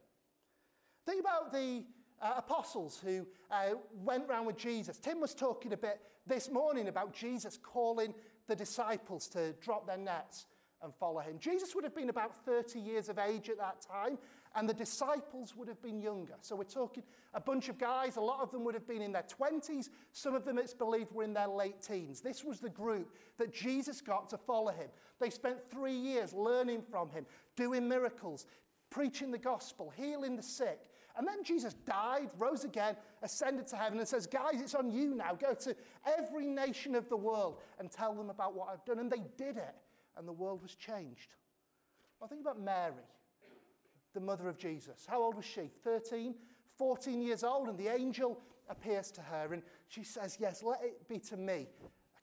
Think 1.05 1.21
about 1.21 1.51
the 1.51 1.83
uh, 2.21 2.33
apostles 2.37 3.01
who 3.03 3.25
uh, 3.49 3.71
went 3.93 4.27
round 4.27 4.47
with 4.47 4.57
Jesus. 4.57 4.97
Tim 4.97 5.19
was 5.19 5.33
talking 5.33 5.73
a 5.73 5.77
bit 5.77 5.99
this 6.27 6.51
morning 6.51 6.87
about 6.87 7.13
Jesus 7.13 7.57
calling 7.57 8.13
the 8.47 8.55
disciples 8.55 9.27
to 9.29 9.53
drop 9.53 9.87
their 9.87 9.97
nets 9.97 10.45
and 10.83 10.93
follow 10.95 11.19
him. 11.19 11.37
Jesus 11.39 11.75
would 11.75 11.83
have 11.83 11.95
been 11.95 12.09
about 12.09 12.45
30 12.45 12.79
years 12.79 13.09
of 13.09 13.17
age 13.17 13.49
at 13.49 13.57
that 13.57 13.81
time, 13.81 14.17
and 14.55 14.67
the 14.67 14.73
disciples 14.73 15.55
would 15.55 15.67
have 15.67 15.81
been 15.81 15.99
younger. 15.99 16.35
So 16.41 16.55
we're 16.55 16.63
talking 16.63 17.03
a 17.33 17.39
bunch 17.39 17.69
of 17.69 17.77
guys, 17.77 18.17
a 18.17 18.21
lot 18.21 18.41
of 18.41 18.51
them 18.51 18.63
would 18.65 18.73
have 18.73 18.87
been 18.87 19.01
in 19.01 19.11
their 19.11 19.23
20s, 19.39 19.89
some 20.11 20.35
of 20.35 20.43
them, 20.43 20.57
it's 20.57 20.73
believed, 20.73 21.11
were 21.11 21.23
in 21.23 21.33
their 21.33 21.47
late 21.47 21.81
teens. 21.81 22.21
This 22.21 22.43
was 22.43 22.59
the 22.59 22.69
group 22.69 23.15
that 23.37 23.53
Jesus 23.53 24.01
got 24.01 24.29
to 24.29 24.37
follow 24.37 24.71
him. 24.71 24.89
They 25.19 25.29
spent 25.29 25.57
three 25.69 25.95
years 25.95 26.33
learning 26.33 26.83
from 26.89 27.09
him, 27.09 27.25
doing 27.55 27.87
miracles, 27.87 28.45
preaching 28.89 29.31
the 29.31 29.37
gospel, 29.37 29.93
healing 29.95 30.35
the 30.35 30.43
sick. 30.43 30.79
And 31.17 31.27
then 31.27 31.43
Jesus 31.43 31.73
died, 31.73 32.29
rose 32.37 32.63
again, 32.63 32.95
ascended 33.21 33.67
to 33.67 33.75
heaven, 33.75 33.99
and 33.99 34.07
says, 34.07 34.27
Guys, 34.27 34.61
it's 34.61 34.75
on 34.75 34.89
you 34.91 35.13
now. 35.13 35.35
Go 35.35 35.53
to 35.53 35.75
every 36.17 36.47
nation 36.47 36.95
of 36.95 37.09
the 37.09 37.17
world 37.17 37.57
and 37.79 37.91
tell 37.91 38.13
them 38.13 38.29
about 38.29 38.55
what 38.55 38.69
I've 38.71 38.85
done. 38.85 38.99
And 38.99 39.11
they 39.11 39.23
did 39.37 39.57
it 39.57 39.75
and 40.17 40.27
the 40.27 40.33
world 40.33 40.61
was 40.61 40.75
changed. 40.75 41.29
Well, 42.19 42.27
think 42.27 42.41
about 42.41 42.61
Mary, 42.61 42.93
the 44.13 44.19
mother 44.19 44.47
of 44.47 44.57
Jesus. 44.57 45.05
How 45.07 45.21
old 45.21 45.35
was 45.35 45.45
she? 45.45 45.71
13, 45.83 46.35
14 46.77 47.21
years 47.21 47.43
old, 47.43 47.67
and 47.67 47.77
the 47.77 47.87
angel 47.87 48.39
appears 48.69 49.11
to 49.11 49.21
her 49.21 49.53
and 49.53 49.61
she 49.87 50.03
says, 50.03 50.37
Yes, 50.39 50.63
let 50.63 50.81
it 50.83 51.07
be 51.07 51.19
to 51.19 51.37
me 51.37 51.67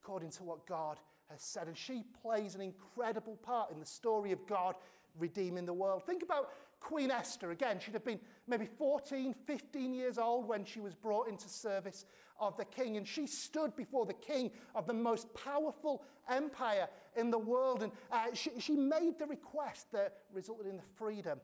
according 0.02 0.30
to 0.30 0.42
what 0.42 0.66
God 0.66 0.98
has 1.30 1.42
said. 1.42 1.68
And 1.68 1.76
she 1.76 2.04
plays 2.22 2.54
an 2.54 2.60
incredible 2.60 3.36
part 3.36 3.70
in 3.70 3.78
the 3.78 3.86
story 3.86 4.32
of 4.32 4.46
God 4.46 4.74
redeeming 5.18 5.66
the 5.66 5.74
world. 5.74 6.04
Think 6.06 6.22
about 6.22 6.50
Queen 6.80 7.10
Esther. 7.10 7.50
Again, 7.50 7.78
she'd 7.80 7.94
have 7.94 8.04
been 8.04 8.20
maybe 8.46 8.66
14, 8.78 9.34
15 9.46 9.94
years 9.94 10.16
old 10.16 10.48
when 10.48 10.64
she 10.64 10.80
was 10.80 10.94
brought 10.94 11.28
into 11.28 11.48
service 11.48 12.06
of 12.40 12.56
the 12.56 12.64
king. 12.64 12.96
And 12.96 13.06
she 13.06 13.26
stood 13.26 13.74
before 13.76 14.06
the 14.06 14.14
king 14.14 14.50
of 14.74 14.86
the 14.86 14.94
most 14.94 15.32
powerful 15.34 16.04
empire 16.30 16.88
in 17.16 17.30
the 17.30 17.38
world. 17.38 17.82
And 17.82 17.92
uh, 18.10 18.26
she, 18.32 18.50
she 18.58 18.74
made 18.74 19.18
the 19.18 19.26
request 19.26 19.92
that 19.92 20.18
resulted 20.32 20.68
in 20.68 20.76
the 20.76 20.82
freedom 20.96 21.40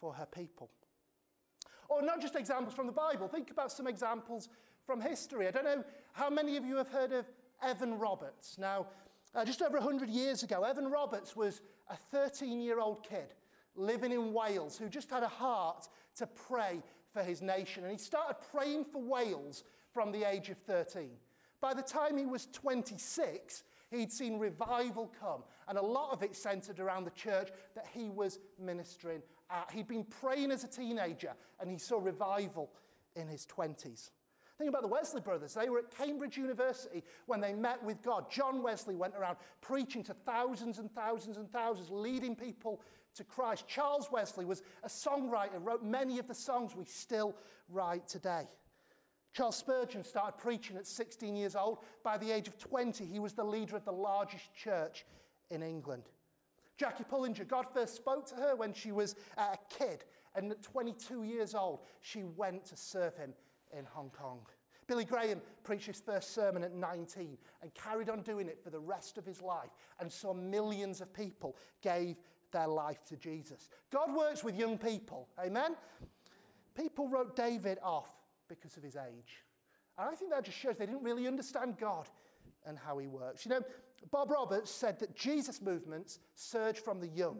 for 0.00 0.12
her 0.12 0.26
people. 0.26 0.70
Or 1.88 2.02
not 2.02 2.20
just 2.20 2.36
examples 2.36 2.74
from 2.74 2.86
the 2.86 2.92
Bible, 2.92 3.28
think 3.28 3.50
about 3.50 3.72
some 3.72 3.86
examples 3.86 4.48
from 4.86 5.00
history. 5.00 5.48
I 5.48 5.50
don't 5.50 5.64
know 5.64 5.84
how 6.12 6.30
many 6.30 6.56
of 6.56 6.64
you 6.64 6.76
have 6.76 6.88
heard 6.88 7.12
of 7.12 7.26
Evan 7.62 7.98
Roberts. 7.98 8.58
Now, 8.58 8.86
uh, 9.34 9.44
just 9.44 9.62
over 9.62 9.78
100 9.78 10.08
years 10.08 10.42
ago, 10.42 10.64
Evan 10.64 10.90
Roberts 10.90 11.34
was 11.36 11.60
a 11.90 11.96
13 11.96 12.60
year 12.60 12.80
old 12.80 13.02
kid 13.02 13.34
living 13.74 14.12
in 14.12 14.32
Wales 14.32 14.76
who 14.76 14.88
just 14.88 15.10
had 15.10 15.22
a 15.22 15.28
heart 15.28 15.88
to 16.16 16.26
pray 16.26 16.82
for 17.12 17.22
his 17.22 17.40
nation. 17.40 17.84
And 17.84 17.92
he 17.92 17.98
started 17.98 18.36
praying 18.52 18.84
for 18.84 19.00
Wales 19.00 19.64
from 19.92 20.12
the 20.12 20.24
age 20.24 20.50
of 20.50 20.58
13. 20.58 21.10
By 21.60 21.74
the 21.74 21.82
time 21.82 22.16
he 22.16 22.26
was 22.26 22.46
26, 22.46 23.62
he'd 23.90 24.12
seen 24.12 24.38
revival 24.38 25.12
come, 25.20 25.42
and 25.68 25.78
a 25.78 25.82
lot 25.82 26.12
of 26.12 26.22
it 26.22 26.34
centered 26.34 26.80
around 26.80 27.04
the 27.04 27.10
church 27.10 27.50
that 27.74 27.86
he 27.92 28.08
was 28.08 28.38
ministering 28.58 29.22
at. 29.50 29.70
He'd 29.72 29.88
been 29.88 30.04
praying 30.04 30.50
as 30.50 30.64
a 30.64 30.68
teenager, 30.68 31.32
and 31.60 31.70
he 31.70 31.78
saw 31.78 31.98
revival 31.98 32.70
in 33.16 33.28
his 33.28 33.46
20s. 33.46 34.10
Think 34.58 34.70
about 34.70 34.82
the 34.82 34.88
Wesley 34.88 35.20
brothers. 35.20 35.54
They 35.54 35.68
were 35.68 35.78
at 35.78 35.96
Cambridge 35.96 36.36
University 36.36 37.04
when 37.26 37.40
they 37.40 37.52
met 37.52 37.82
with 37.82 38.02
God. 38.02 38.28
John 38.28 38.60
Wesley 38.60 38.96
went 38.96 39.14
around 39.14 39.36
preaching 39.60 40.02
to 40.04 40.14
thousands 40.14 40.80
and 40.80 40.92
thousands 40.92 41.36
and 41.36 41.50
thousands, 41.52 41.90
leading 41.90 42.34
people 42.34 42.80
to 43.14 43.22
Christ. 43.22 43.68
Charles 43.68 44.10
Wesley 44.10 44.44
was 44.44 44.62
a 44.82 44.88
songwriter, 44.88 45.62
wrote 45.62 45.84
many 45.84 46.18
of 46.18 46.26
the 46.26 46.34
songs 46.34 46.74
we 46.74 46.84
still 46.84 47.36
write 47.68 48.08
today. 48.08 48.48
Charles 49.38 49.54
Spurgeon 49.54 50.02
started 50.02 50.36
preaching 50.36 50.76
at 50.76 50.84
16 50.84 51.36
years 51.36 51.54
old. 51.54 51.78
By 52.02 52.18
the 52.18 52.32
age 52.32 52.48
of 52.48 52.58
20, 52.58 53.04
he 53.04 53.20
was 53.20 53.34
the 53.34 53.44
leader 53.44 53.76
of 53.76 53.84
the 53.84 53.92
largest 53.92 54.52
church 54.52 55.06
in 55.48 55.62
England. 55.62 56.02
Jackie 56.76 57.04
Pullinger, 57.04 57.46
God 57.46 57.64
first 57.72 57.94
spoke 57.94 58.26
to 58.30 58.34
her 58.34 58.56
when 58.56 58.72
she 58.72 58.90
was 58.90 59.14
uh, 59.36 59.54
a 59.54 59.58
kid, 59.72 60.02
and 60.34 60.50
at 60.50 60.60
22 60.62 61.22
years 61.22 61.54
old, 61.54 61.82
she 62.00 62.24
went 62.24 62.64
to 62.64 62.76
serve 62.76 63.16
him 63.16 63.32
in 63.72 63.84
Hong 63.84 64.10
Kong. 64.10 64.40
Billy 64.88 65.04
Graham 65.04 65.40
preached 65.62 65.86
his 65.86 66.00
first 66.00 66.34
sermon 66.34 66.64
at 66.64 66.74
19 66.74 67.38
and 67.62 67.72
carried 67.74 68.10
on 68.10 68.22
doing 68.22 68.48
it 68.48 68.58
for 68.60 68.70
the 68.70 68.80
rest 68.80 69.18
of 69.18 69.24
his 69.24 69.40
life, 69.40 69.70
and 70.00 70.10
saw 70.10 70.34
millions 70.34 71.00
of 71.00 71.14
people 71.14 71.54
gave 71.80 72.16
their 72.50 72.66
life 72.66 73.04
to 73.04 73.16
Jesus. 73.16 73.68
God 73.92 74.12
works 74.12 74.42
with 74.42 74.56
young 74.56 74.76
people, 74.78 75.28
amen? 75.38 75.76
People 76.74 77.08
wrote 77.08 77.36
David 77.36 77.78
off 77.84 78.17
because 78.48 78.76
of 78.76 78.82
his 78.82 78.96
age. 78.96 79.44
And 79.98 80.08
I 80.08 80.14
think 80.14 80.30
that 80.30 80.44
just 80.44 80.58
shows 80.58 80.76
they 80.76 80.86
didn't 80.86 81.02
really 81.02 81.26
understand 81.26 81.76
God 81.78 82.08
and 82.66 82.78
how 82.78 82.98
he 82.98 83.06
works. 83.06 83.44
You 83.44 83.50
know, 83.50 83.62
Bob 84.10 84.30
Roberts 84.30 84.70
said 84.70 84.98
that 85.00 85.16
Jesus 85.16 85.60
movements 85.60 86.20
surge 86.34 86.78
from 86.78 87.00
the 87.00 87.08
young. 87.08 87.38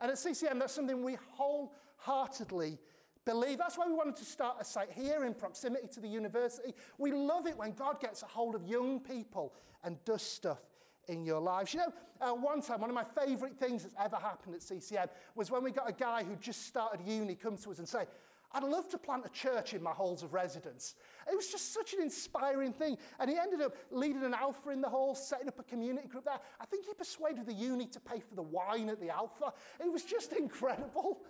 And 0.00 0.10
at 0.10 0.18
CCM, 0.18 0.58
that's 0.58 0.72
something 0.72 1.02
we 1.02 1.18
wholeheartedly 1.32 2.78
believe. 3.26 3.58
That's 3.58 3.76
why 3.76 3.86
we 3.86 3.92
wanted 3.92 4.16
to 4.16 4.24
start 4.24 4.56
a 4.60 4.64
site 4.64 4.90
here 4.92 5.24
in 5.24 5.34
proximity 5.34 5.88
to 5.88 6.00
the 6.00 6.08
university. 6.08 6.74
We 6.98 7.12
love 7.12 7.46
it 7.46 7.56
when 7.56 7.72
God 7.72 8.00
gets 8.00 8.22
a 8.22 8.26
hold 8.26 8.54
of 8.54 8.64
young 8.64 9.00
people 9.00 9.52
and 9.84 10.02
does 10.04 10.22
stuff 10.22 10.60
in 11.08 11.24
your 11.24 11.40
lives. 11.40 11.74
You 11.74 11.80
know, 11.80 11.92
uh, 12.20 12.32
one 12.32 12.62
time, 12.62 12.80
one 12.80 12.90
of 12.90 12.94
my 12.94 13.04
favourite 13.04 13.58
things 13.58 13.82
that's 13.82 13.94
ever 14.02 14.16
happened 14.16 14.54
at 14.54 14.62
CCM 14.62 15.08
was 15.34 15.50
when 15.50 15.62
we 15.62 15.70
got 15.70 15.88
a 15.88 15.92
guy 15.92 16.22
who 16.22 16.36
just 16.36 16.66
started 16.66 17.00
uni 17.06 17.34
come 17.34 17.56
to 17.58 17.70
us 17.70 17.78
and 17.78 17.88
say, 17.88 18.04
I'd 18.52 18.64
love 18.64 18.88
to 18.88 18.98
plant 18.98 19.24
a 19.24 19.28
church 19.28 19.74
in 19.74 19.82
my 19.82 19.92
halls 19.92 20.22
of 20.24 20.32
residence. 20.32 20.96
It 21.30 21.36
was 21.36 21.48
just 21.48 21.72
such 21.72 21.94
an 21.94 22.02
inspiring 22.02 22.72
thing. 22.72 22.98
And 23.20 23.30
he 23.30 23.38
ended 23.38 23.60
up 23.60 23.76
leading 23.92 24.24
an 24.24 24.34
alpha 24.34 24.70
in 24.70 24.80
the 24.80 24.88
hall, 24.88 25.14
setting 25.14 25.46
up 25.46 25.58
a 25.60 25.62
community 25.62 26.08
group 26.08 26.24
there. 26.24 26.40
I 26.60 26.64
think 26.66 26.86
he 26.86 26.94
persuaded 26.94 27.46
the 27.46 27.52
uni 27.52 27.86
to 27.86 28.00
pay 28.00 28.18
for 28.18 28.34
the 28.34 28.42
wine 28.42 28.88
at 28.88 29.00
the 29.00 29.10
alpha. 29.10 29.52
It 29.78 29.92
was 29.92 30.02
just 30.02 30.32
incredible. 30.38 31.20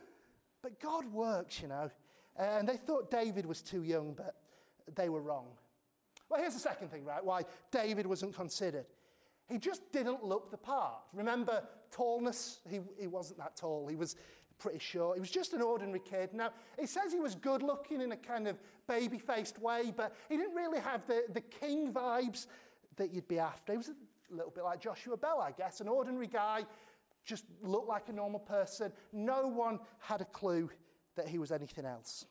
But 0.62 0.80
God 0.80 1.04
works, 1.12 1.60
you 1.60 1.68
know. 1.68 1.90
And 2.36 2.66
they 2.66 2.76
thought 2.76 3.10
David 3.10 3.44
was 3.44 3.60
too 3.60 3.82
young, 3.82 4.14
but 4.14 4.34
they 4.94 5.10
were 5.10 5.20
wrong. 5.20 5.46
Well, 6.30 6.40
here's 6.40 6.54
the 6.54 6.60
second 6.60 6.90
thing, 6.90 7.04
right? 7.04 7.24
Why 7.24 7.42
David 7.70 8.06
wasn't 8.06 8.34
considered. 8.34 8.86
He 9.48 9.58
just 9.58 9.90
didn't 9.92 10.24
look 10.24 10.50
the 10.50 10.56
part. 10.56 11.00
Remember 11.12 11.64
tallness? 11.90 12.60
He, 12.68 12.80
he 12.98 13.08
wasn't 13.08 13.40
that 13.40 13.56
tall. 13.56 13.88
He 13.88 13.96
was 13.96 14.14
pretty 14.60 14.78
short. 14.78 15.16
He 15.16 15.20
was 15.20 15.30
just 15.30 15.52
an 15.52 15.62
ordinary 15.62 16.00
kid. 16.00 16.32
Now, 16.32 16.50
he 16.78 16.86
says 16.86 17.12
he 17.12 17.18
was 17.18 17.34
good 17.34 17.62
looking 17.62 18.00
in 18.00 18.12
a 18.12 18.16
kind 18.16 18.46
of 18.46 18.58
baby 18.86 19.18
faced 19.18 19.58
way, 19.58 19.92
but 19.96 20.14
he 20.28 20.36
didn't 20.36 20.54
really 20.54 20.78
have 20.78 21.06
the, 21.06 21.24
the 21.32 21.40
king 21.40 21.92
vibes 21.92 22.46
that 22.96 23.12
you'd 23.12 23.26
be 23.26 23.38
after. 23.38 23.72
He 23.72 23.78
was 23.78 23.88
a 23.88 23.94
little 24.30 24.52
bit 24.52 24.62
like 24.62 24.80
Joshua 24.80 25.16
Bell, 25.16 25.40
I 25.40 25.50
guess, 25.50 25.80
an 25.80 25.88
ordinary 25.88 26.28
guy, 26.28 26.64
just 27.24 27.44
looked 27.62 27.88
like 27.88 28.08
a 28.08 28.12
normal 28.12 28.40
person. 28.40 28.92
No 29.12 29.48
one 29.48 29.80
had 29.98 30.20
a 30.20 30.26
clue 30.26 30.70
that 31.16 31.28
he 31.28 31.38
was 31.38 31.50
anything 31.50 31.84
else. 31.84 32.26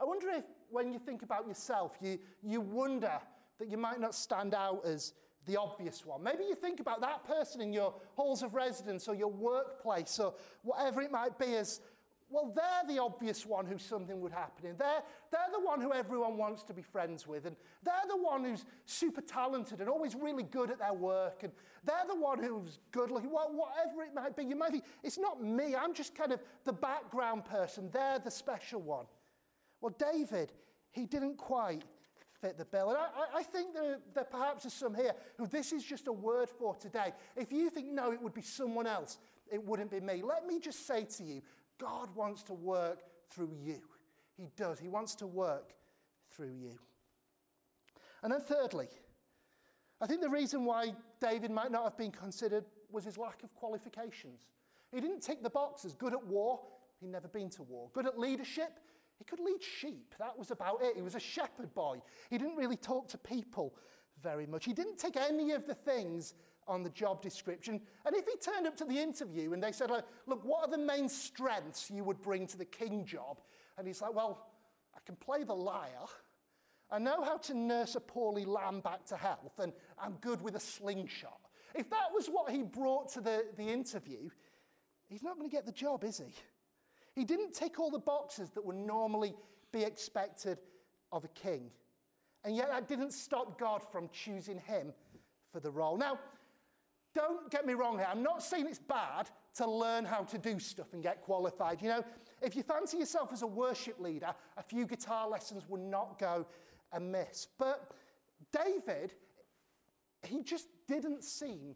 I 0.00 0.04
wonder 0.04 0.28
if, 0.30 0.44
when 0.70 0.92
you 0.92 0.98
think 0.98 1.22
about 1.22 1.46
yourself, 1.46 1.96
you, 2.00 2.18
you 2.42 2.60
wonder 2.60 3.12
that 3.58 3.70
you 3.70 3.76
might 3.76 4.00
not 4.00 4.14
stand 4.14 4.54
out 4.54 4.82
as 4.84 5.12
the 5.46 5.58
obvious 5.58 6.06
one. 6.06 6.22
Maybe 6.22 6.44
you 6.44 6.54
think 6.54 6.80
about 6.80 7.00
that 7.00 7.24
person 7.26 7.60
in 7.60 7.72
your 7.72 7.94
halls 8.14 8.42
of 8.42 8.54
residence 8.54 9.08
or 9.08 9.14
your 9.14 9.30
workplace 9.30 10.18
or 10.18 10.34
whatever 10.62 11.02
it 11.02 11.10
might 11.10 11.38
be 11.38 11.56
as, 11.56 11.80
well, 12.30 12.52
they're 12.54 12.94
the 12.94 13.02
obvious 13.02 13.44
one 13.44 13.66
who 13.66 13.76
something 13.76 14.20
would 14.20 14.32
happen 14.32 14.66
in. 14.66 14.76
They're, 14.76 15.02
they're 15.30 15.40
the 15.52 15.60
one 15.60 15.80
who 15.80 15.92
everyone 15.92 16.36
wants 16.36 16.62
to 16.64 16.72
be 16.72 16.80
friends 16.80 17.26
with. 17.26 17.44
And 17.46 17.56
they're 17.82 17.94
the 18.08 18.16
one 18.16 18.44
who's 18.44 18.64
super 18.86 19.20
talented 19.20 19.80
and 19.80 19.88
always 19.88 20.14
really 20.14 20.44
good 20.44 20.70
at 20.70 20.78
their 20.78 20.94
work. 20.94 21.42
And 21.42 21.52
they're 21.84 22.06
the 22.08 22.18
one 22.18 22.42
who's 22.42 22.78
good 22.90 23.10
looking. 23.10 23.30
Well, 23.30 23.50
whatever 23.52 24.02
it 24.02 24.14
might 24.14 24.36
be, 24.36 24.44
you 24.44 24.56
might 24.56 24.70
think, 24.70 24.84
it's 25.02 25.18
not 25.18 25.42
me. 25.42 25.74
I'm 25.74 25.92
just 25.92 26.14
kind 26.14 26.32
of 26.32 26.40
the 26.64 26.72
background 26.72 27.44
person. 27.44 27.90
They're 27.92 28.20
the 28.20 28.30
special 28.30 28.80
one. 28.80 29.06
Well, 29.80 29.94
David, 29.98 30.52
he 30.92 31.06
didn't 31.06 31.36
quite 31.36 31.82
fit 32.42 32.58
the 32.58 32.64
bill. 32.64 32.90
And 32.90 32.98
I, 32.98 33.38
I 33.38 33.42
think 33.42 33.72
there, 33.72 33.98
there 34.14 34.24
perhaps 34.24 34.66
are 34.66 34.70
some 34.70 34.94
here 34.94 35.12
who 35.38 35.46
this 35.46 35.72
is 35.72 35.84
just 35.84 36.08
a 36.08 36.12
word 36.12 36.48
for 36.50 36.74
today. 36.74 37.12
If 37.36 37.52
you 37.52 37.70
think, 37.70 37.88
no, 37.88 38.12
it 38.12 38.20
would 38.20 38.34
be 38.34 38.42
someone 38.42 38.86
else, 38.86 39.18
it 39.50 39.64
wouldn't 39.64 39.90
be 39.90 40.00
me. 40.00 40.22
Let 40.22 40.46
me 40.46 40.58
just 40.58 40.86
say 40.86 41.04
to 41.04 41.22
you, 41.22 41.40
God 41.78 42.14
wants 42.14 42.42
to 42.44 42.52
work 42.52 43.04
through 43.30 43.52
you. 43.62 43.80
He 44.36 44.48
does. 44.56 44.78
He 44.78 44.88
wants 44.88 45.14
to 45.16 45.26
work 45.26 45.72
through 46.30 46.52
you. 46.52 46.78
And 48.22 48.32
then, 48.32 48.40
thirdly, 48.40 48.88
I 50.00 50.06
think 50.06 50.20
the 50.20 50.28
reason 50.28 50.64
why 50.64 50.94
David 51.20 51.50
might 51.50 51.70
not 51.70 51.84
have 51.84 51.96
been 51.96 52.10
considered 52.10 52.64
was 52.90 53.04
his 53.04 53.18
lack 53.18 53.42
of 53.42 53.54
qualifications. 53.54 54.46
He 54.92 55.00
didn't 55.00 55.20
tick 55.20 55.42
the 55.42 55.50
boxes 55.50 55.94
good 55.94 56.12
at 56.12 56.26
war, 56.26 56.60
he'd 57.00 57.10
never 57.10 57.28
been 57.28 57.50
to 57.50 57.62
war. 57.62 57.88
Good 57.92 58.06
at 58.06 58.18
leadership, 58.18 58.78
he 59.18 59.24
could 59.24 59.40
lead 59.40 59.62
sheep. 59.62 60.14
That 60.18 60.38
was 60.38 60.50
about 60.50 60.82
it. 60.82 60.96
He 60.96 61.02
was 61.02 61.14
a 61.14 61.20
shepherd 61.20 61.72
boy. 61.74 62.00
He 62.30 62.38
didn't 62.38 62.56
really 62.56 62.76
talk 62.76 63.08
to 63.08 63.18
people 63.18 63.74
very 64.22 64.46
much. 64.46 64.64
He 64.64 64.72
didn't 64.72 64.98
take 64.98 65.16
any 65.16 65.52
of 65.52 65.66
the 65.66 65.74
things 65.74 66.34
on 66.68 66.82
the 66.82 66.90
job 66.90 67.22
description. 67.22 67.80
And 68.06 68.16
if 68.16 68.24
he 68.26 68.36
turned 68.36 68.66
up 68.66 68.76
to 68.76 68.84
the 68.84 68.98
interview 68.98 69.52
and 69.52 69.62
they 69.62 69.72
said, 69.72 69.90
Look, 69.90 70.44
what 70.44 70.64
are 70.64 70.70
the 70.70 70.78
main 70.78 71.08
strengths 71.08 71.90
you 71.90 72.04
would 72.04 72.22
bring 72.22 72.46
to 72.48 72.58
the 72.58 72.64
king 72.64 73.04
job? 73.04 73.40
And 73.78 73.86
he's 73.86 74.00
like, 74.00 74.14
Well, 74.14 74.46
I 74.94 74.98
can 75.04 75.16
play 75.16 75.44
the 75.44 75.54
lyre. 75.54 75.88
I 76.90 76.98
know 76.98 77.22
how 77.22 77.38
to 77.38 77.54
nurse 77.54 77.94
a 77.94 78.00
poorly 78.00 78.44
lamb 78.44 78.80
back 78.80 79.06
to 79.06 79.16
health, 79.16 79.58
and 79.58 79.72
I'm 79.98 80.12
good 80.20 80.42
with 80.42 80.56
a 80.56 80.60
slingshot. 80.60 81.40
If 81.74 81.88
that 81.88 82.12
was 82.12 82.26
what 82.26 82.50
he 82.50 82.62
brought 82.62 83.10
to 83.14 83.22
the, 83.22 83.46
the 83.56 83.62
interview, 83.62 84.28
he's 85.08 85.22
not 85.22 85.38
going 85.38 85.48
to 85.48 85.56
get 85.56 85.64
the 85.64 85.72
job, 85.72 86.04
is 86.04 86.18
he? 86.18 86.34
He 87.14 87.24
didn't 87.24 87.52
tick 87.52 87.78
all 87.78 87.90
the 87.90 87.98
boxes 87.98 88.50
that 88.50 88.64
would 88.64 88.76
normally 88.76 89.34
be 89.72 89.82
expected 89.82 90.58
of 91.12 91.24
a 91.24 91.28
king. 91.28 91.70
And 92.44 92.56
yet 92.56 92.68
that 92.68 92.88
didn't 92.88 93.12
stop 93.12 93.58
God 93.58 93.82
from 93.90 94.08
choosing 94.12 94.58
him 94.58 94.92
for 95.52 95.60
the 95.60 95.70
role. 95.70 95.96
Now, 95.96 96.18
don't 97.14 97.50
get 97.50 97.66
me 97.66 97.74
wrong 97.74 97.98
here. 97.98 98.08
I'm 98.10 98.22
not 98.22 98.42
saying 98.42 98.66
it's 98.66 98.78
bad 98.78 99.30
to 99.56 99.70
learn 99.70 100.04
how 100.04 100.22
to 100.22 100.38
do 100.38 100.58
stuff 100.58 100.94
and 100.94 101.02
get 101.02 101.20
qualified. 101.22 101.82
You 101.82 101.88
know, 101.88 102.04
if 102.40 102.56
you 102.56 102.62
fancy 102.62 102.96
yourself 102.96 103.30
as 103.32 103.42
a 103.42 103.46
worship 103.46 104.00
leader, 104.00 104.34
a 104.56 104.62
few 104.62 104.86
guitar 104.86 105.28
lessons 105.28 105.64
would 105.68 105.82
not 105.82 106.18
go 106.18 106.46
amiss. 106.92 107.48
But 107.58 107.92
David, 108.50 109.12
he 110.22 110.42
just 110.42 110.68
didn't 110.88 111.22
seem 111.22 111.74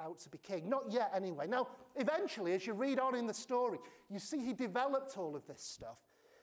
out 0.00 0.18
to 0.20 0.28
be 0.28 0.38
king. 0.38 0.68
Not 0.68 0.90
yet, 0.90 1.12
anyway. 1.14 1.46
Now, 1.46 1.68
eventually, 1.96 2.52
as 2.52 2.66
you 2.66 2.72
read 2.74 2.98
on 2.98 3.14
in 3.14 3.26
the 3.26 3.34
story, 3.34 3.78
you 4.10 4.18
see 4.18 4.44
he 4.44 4.52
developed 4.52 5.16
all 5.18 5.36
of 5.36 5.46
this 5.46 5.62
stuff. 5.62 5.98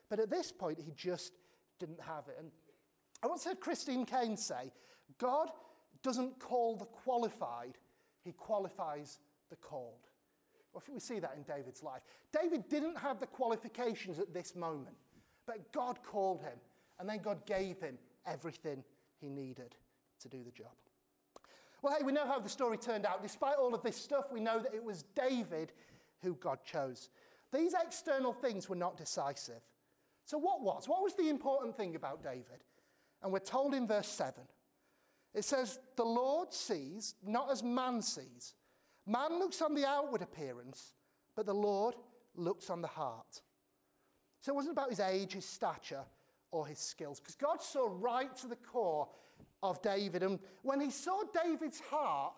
But 0.10 0.20
at 0.20 0.30
this 0.30 0.52
point, 0.52 0.80
he 0.80 0.92
just 0.96 1.34
didn't 1.80 2.02
have 2.02 2.28
it. 2.28 2.36
And 2.40 2.52
I 3.24 3.28
once 3.28 3.46
heard 3.46 3.60
Christine 3.60 4.06
Caine 4.06 4.38
say 4.38 4.72
God 5.18 5.50
doesn't 6.02 6.40
call 6.40 6.76
the 6.76 6.86
qualified, 6.86 7.78
he 8.24 8.32
qualifies 8.34 9.20
the 9.50 9.56
called. 9.56 10.08
Well, 10.74 10.82
I 10.84 10.86
think 10.86 10.96
we 10.96 11.00
see 11.00 11.20
that 11.20 11.36
in 11.38 11.44
David's 11.44 11.84
life. 11.84 12.02
David 12.32 12.68
didn't 12.68 12.98
have 12.98 13.20
the 13.20 13.28
qualifications 13.28 14.20
at 14.20 14.34
this 14.34 14.56
moment, 14.56 14.96
but 15.46 15.72
God 15.72 16.00
called 16.04 16.42
him, 16.42 16.58
and 17.00 17.08
then 17.08 17.20
God 17.20 17.46
gave 17.46 17.80
him 17.80 17.98
everything 18.26 18.84
he 19.20 19.30
needed 19.30 19.76
to 20.22 20.30
do 20.30 20.44
the 20.44 20.52
job. 20.52 20.72
Well, 21.84 21.94
hey, 21.98 22.04
we 22.04 22.14
know 22.14 22.26
how 22.26 22.40
the 22.40 22.48
story 22.48 22.78
turned 22.78 23.06
out. 23.06 23.22
Despite 23.22 23.58
all 23.58 23.76
of 23.76 23.84
this 23.84 23.98
stuff, 23.98 24.32
we 24.32 24.40
know 24.40 24.58
that 24.58 24.74
it 24.74 24.84
was 24.84 25.04
David 25.16 25.74
who 26.22 26.36
God 26.36 26.60
chose. 26.64 27.10
These 27.54 27.76
external 27.86 28.32
things 28.32 28.70
were 28.70 28.78
not 28.78 28.96
decisive. 28.96 29.62
So, 30.24 30.38
what 30.38 30.62
was? 30.62 30.88
What 30.88 31.04
was 31.04 31.14
the 31.16 31.30
important 31.30 31.76
thing 31.76 31.98
about 31.98 32.24
David? 32.24 32.64
And 33.22 33.34
we're 33.34 33.40
told 33.40 33.74
in 33.74 33.86
verse 33.86 34.08
7 34.08 34.34
it 35.34 35.44
says, 35.44 35.78
The 35.98 36.06
Lord 36.06 36.54
sees 36.54 37.16
not 37.22 37.52
as 37.52 37.62
man 37.62 38.02
sees. 38.02 38.54
Man 39.06 39.38
looks 39.38 39.62
on 39.62 39.76
the 39.76 39.86
outward 39.86 40.22
appearance, 40.22 40.94
but 41.36 41.46
the 41.46 41.54
Lord 41.54 41.96
looks 42.34 42.70
on 42.70 42.82
the 42.82 42.88
heart. 42.88 43.42
So, 44.40 44.54
it 44.54 44.56
wasn't 44.56 44.78
about 44.78 44.90
his 44.90 45.02
age, 45.02 45.34
his 45.34 45.46
stature, 45.46 46.06
or 46.54 46.68
his 46.68 46.78
skills, 46.78 47.20
because 47.20 47.36
God 47.36 47.62
saw 47.62 47.90
right 48.00 48.34
to 48.38 48.48
the 48.48 48.56
core 48.56 49.10
of 49.64 49.82
David. 49.82 50.22
And 50.24 50.40
when 50.62 50.80
he 50.80 50.92
saw 50.92 51.24
David's 51.44 51.80
heart, 51.80 52.34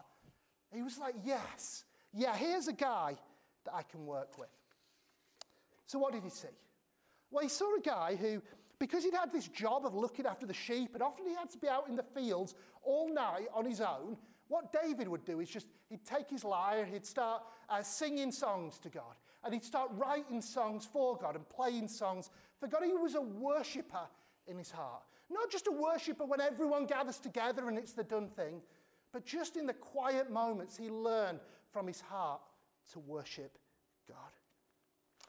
he 0.73 0.82
was 0.82 0.97
like, 0.97 1.15
Yes, 1.23 1.84
yeah, 2.13 2.36
here's 2.36 2.67
a 2.67 2.73
guy 2.73 3.17
that 3.65 3.73
I 3.73 3.84
can 3.84 4.06
work 4.06 4.38
with. 4.38 4.49
So, 5.86 5.99
what 5.99 6.13
did 6.13 6.23
he 6.23 6.30
see? 6.30 6.47
Well, 7.30 7.43
he 7.43 7.49
saw 7.49 7.75
a 7.75 7.82
guy 7.82 8.15
who, 8.15 8.41
because 8.80 9.04
he'd 9.04 9.13
had 9.13 9.34
this 9.34 9.49
job 9.49 9.86
of 9.86 9.93
looking 9.93 10.25
after 10.25 10.45
the 10.45 10.54
sheep, 10.54 10.91
and 10.93 11.04
often 11.04 11.28
he 11.28 11.36
had 11.36 11.49
to 11.49 11.58
be 11.58 11.67
out 11.67 11.89
in 11.89 11.95
the 11.95 12.04
fields 12.04 12.56
all 12.84 13.13
night 13.13 13.47
on 13.54 13.65
his 13.65 13.82
own, 13.82 14.15
what 14.47 14.71
David 14.71 15.08
would 15.08 15.25
do 15.25 15.39
is 15.39 15.49
just, 15.49 15.67
he'd 15.89 16.06
take 16.06 16.30
his 16.30 16.43
lyre, 16.43 16.86
he'd 16.86 17.06
start 17.06 17.43
uh, 17.67 17.82
singing 17.82 18.32
songs 18.32 18.78
to 18.80 18.89
God, 18.89 19.15
and 19.43 19.54
he'd 19.54 19.63
start 19.63 19.89
writing 19.93 20.41
songs 20.41 20.86
for 20.86 21.17
God 21.17 21.36
and 21.36 21.47
playing 21.49 21.88
songs 21.88 22.30
for 22.60 22.68
God. 22.68 22.84
He 22.84 22.94
was 22.94 23.15
a 23.15 23.22
worshipper 23.22 24.08
in 24.48 24.58
his 24.58 24.72
heart. 24.72 25.04
Not 25.30 25.50
just 25.50 25.68
a 25.68 25.72
worshiper 25.72 26.26
when 26.26 26.39
everyone 26.39 26.86
gathers 26.86 27.18
together 27.18 27.68
and 27.68 27.78
it's 27.78 27.94
the 27.94 28.04
done 28.04 28.30
thing, 28.30 28.62
but 29.12 29.26
just 29.26 29.58
in 29.58 29.65
the 29.65 29.74
quiet 29.74 30.30
moments, 30.32 30.78
he 30.78 30.89
learned 30.89 31.39
from 31.72 31.88
his 31.88 32.02
heart 32.02 32.41
to 32.91 33.00
worship 33.00 33.58
God. 34.08 34.18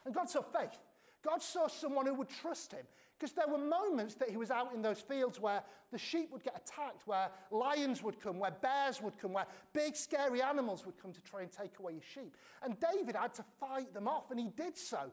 And 0.05 0.13
God 0.13 0.29
saw 0.29 0.41
faith. 0.41 0.77
God 1.23 1.41
saw 1.41 1.67
someone 1.67 2.05
who 2.05 2.13
would 2.13 2.29
trust 2.29 2.71
him. 2.71 2.85
Because 3.17 3.33
there 3.33 3.47
were 3.47 3.57
moments 3.57 4.13
that 4.15 4.29
he 4.29 4.37
was 4.37 4.51
out 4.51 4.75
in 4.75 4.81
those 4.81 4.99
fields 4.99 5.39
where 5.39 5.63
the 5.91 5.97
sheep 5.97 6.31
would 6.31 6.43
get 6.43 6.55
attacked, 6.55 7.07
where 7.07 7.31
lions 7.49 8.03
would 8.03 8.19
come, 8.21 8.37
where 8.37 8.51
bears 8.51 9.01
would 9.01 9.17
come, 9.17 9.33
where 9.33 9.47
big 9.73 9.95
scary 9.95 10.41
animals 10.41 10.85
would 10.85 11.01
come 11.01 11.11
to 11.11 11.21
try 11.21 11.41
and 11.41 11.51
take 11.51 11.79
away 11.79 11.95
his 11.95 12.03
sheep. 12.03 12.37
And 12.61 12.77
David 12.79 13.15
had 13.15 13.33
to 13.35 13.45
fight 13.59 13.91
them 13.93 14.07
off, 14.07 14.29
and 14.29 14.39
he 14.39 14.49
did 14.49 14.77
so, 14.77 15.11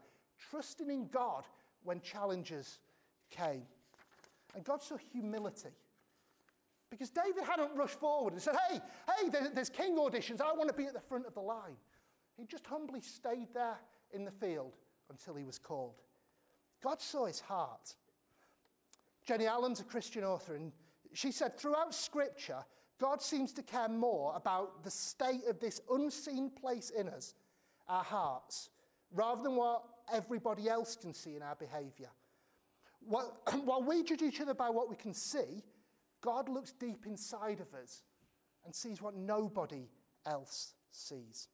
trusting 0.51 0.91
in 0.91 1.09
God 1.09 1.45
when 1.85 2.01
challenges 2.01 2.79
came. 3.31 3.63
And 4.55 4.65
God 4.65 4.83
saw 4.83 4.97
humility. 5.13 5.71
Because 6.91 7.11
David 7.11 7.45
hadn't 7.45 7.75
rushed 7.77 7.99
forward 7.99 8.35
and 8.35 8.43
said, 8.43 8.55
Hey, 8.69 8.81
hey, 9.09 9.29
there's 9.53 9.71
king 9.71 9.97
auditions. 9.97 10.41
I 10.41 10.53
want 10.53 10.69
to 10.69 10.75
be 10.75 10.87
at 10.87 10.95
the 10.95 11.01
front 11.01 11.27
of 11.27 11.35
the 11.35 11.41
line. 11.41 11.77
He 12.37 12.47
just 12.47 12.67
humbly 12.67 13.01
stayed 13.01 13.49
there 13.53 13.79
in 14.13 14.25
the 14.25 14.31
field 14.31 14.77
until 15.11 15.35
he 15.35 15.45
was 15.45 15.59
called. 15.59 16.03
God 16.83 17.01
saw 17.01 17.27
his 17.27 17.41
heart. 17.41 17.95
Jennie 19.27 19.47
Allen's 19.47 19.81
a 19.81 19.85
Christian 19.85 20.23
author, 20.23 20.55
and 20.55 20.71
she 21.15 21.33
said, 21.33 21.59
Throughout 21.59 21.95
Scripture, 21.95 22.65
God 23.01 23.23
seems 23.23 23.53
to 23.55 23.63
care 23.63 23.89
more 23.89 24.33
about 24.37 24.85
the 24.85 24.91
state 24.91 25.43
of 25.49 25.59
this 25.61 25.81
unseen 25.91 26.51
place 26.51 26.91
in 26.91 27.09
us, 27.09 27.35
our 27.89 28.05
hearts, 28.05 28.71
rather 29.13 29.43
than 29.43 29.57
what 29.57 29.83
everybody 30.13 30.69
else 30.69 30.97
can 30.97 31.15
see 31.15 31.37
in 31.37 31.43
our 31.43 31.57
behavior. 31.57 32.11
While, 33.01 33.39
while 33.65 33.83
we 33.83 34.03
judge 34.03 34.23
each 34.23 34.41
other 34.41 34.55
by 34.55 34.71
what 34.71 34.89
we 34.89 34.97
can 34.97 35.15
see, 35.15 35.63
God 36.21 36.49
looks 36.49 36.73
deep 36.73 37.07
inside 37.07 37.61
of 37.61 37.73
us 37.75 38.03
and 38.65 38.75
sees 38.75 39.03
what 39.03 39.15
nobody 39.15 39.89
else 40.27 40.75
sees. 40.91 41.49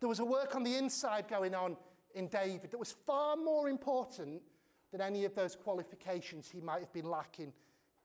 There 0.00 0.08
was 0.08 0.18
a 0.18 0.24
work 0.24 0.54
on 0.54 0.62
the 0.62 0.76
inside 0.76 1.28
going 1.28 1.54
on 1.54 1.76
in 2.14 2.28
David 2.28 2.70
that 2.70 2.78
was 2.78 2.94
far 3.06 3.36
more 3.36 3.68
important 3.68 4.42
than 4.90 5.00
any 5.00 5.24
of 5.24 5.34
those 5.34 5.54
qualifications 5.56 6.48
he 6.50 6.60
might 6.60 6.80
have 6.80 6.92
been 6.92 7.08
lacking 7.08 7.52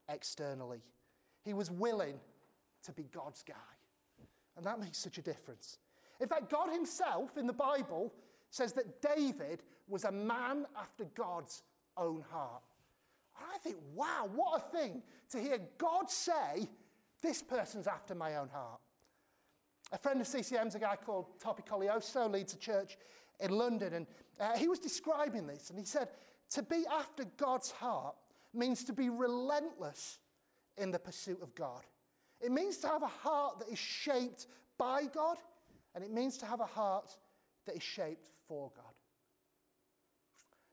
externally. 0.10 0.82
He 1.44 1.54
was 1.54 1.72
willing 1.72 2.20
to 2.84 2.92
be 2.92 3.10
God's 3.14 3.44
guy. 3.44 3.56
And 4.58 4.66
that 4.66 4.80
makes 4.80 4.98
such 4.98 5.18
a 5.18 5.22
difference. 5.22 5.78
In 6.20 6.28
fact, 6.28 6.50
God 6.50 6.72
Himself 6.72 7.38
in 7.38 7.48
the 7.48 7.54
Bible 7.54 8.14
says 8.52 8.74
that 8.74 9.02
David 9.02 9.64
was 9.88 10.04
a 10.04 10.12
man 10.12 10.66
after 10.78 11.06
God's 11.16 11.64
own 11.98 12.24
heart. 12.30 12.62
And 13.40 13.50
I 13.52 13.58
think, 13.58 13.78
wow, 13.96 14.30
what 14.34 14.62
a 14.62 14.78
thing 14.78 15.02
to 15.32 15.40
hear 15.40 15.60
God 15.78 16.12
say, 16.12 16.70
This 17.22 17.42
person's 17.42 17.88
after 17.88 18.14
my 18.14 18.36
own 18.36 18.50
heart. 18.50 18.80
A 19.92 19.98
friend 19.98 20.22
of 20.22 20.28
CCM's 20.28 20.76
a 20.76 20.80
guy 20.80 20.96
called 20.96 21.40
Tope 21.40 21.68
Koleoso, 21.68 22.32
leads 22.32 22.54
a 22.54 22.58
church 22.58 22.98
in 23.40 23.52
London, 23.52 23.94
and 23.94 24.08
uh, 24.40 24.58
he 24.58 24.68
was 24.68 24.80
describing 24.80 25.48
this, 25.48 25.70
and 25.70 25.80
he 25.80 25.86
said, 25.86 26.10
To 26.52 26.62
be 26.62 26.84
after 26.92 27.26
God's 27.38 27.72
heart 27.72 28.16
means 28.54 28.84
to 28.86 28.94
be 28.94 29.10
relentless 29.10 30.20
in 30.78 30.92
the 30.92 31.00
pursuit 31.00 31.42
of 31.42 31.56
God. 31.56 31.82
It 32.40 32.52
means 32.52 32.78
to 32.78 32.88
have 32.88 33.04
a 33.04 33.08
heart 33.08 33.60
that 33.60 33.70
is 33.70 33.80
shaped 33.80 34.48
by 34.78 35.06
God, 35.06 35.38
and 35.96 36.04
it 36.04 36.12
means 36.12 36.38
to 36.40 36.46
have 36.46 36.60
a 36.60 36.66
heart 36.66 37.16
that 37.66 37.76
is 37.76 37.84
shaped 37.84 38.30
for 38.52 38.70
God. 38.76 38.94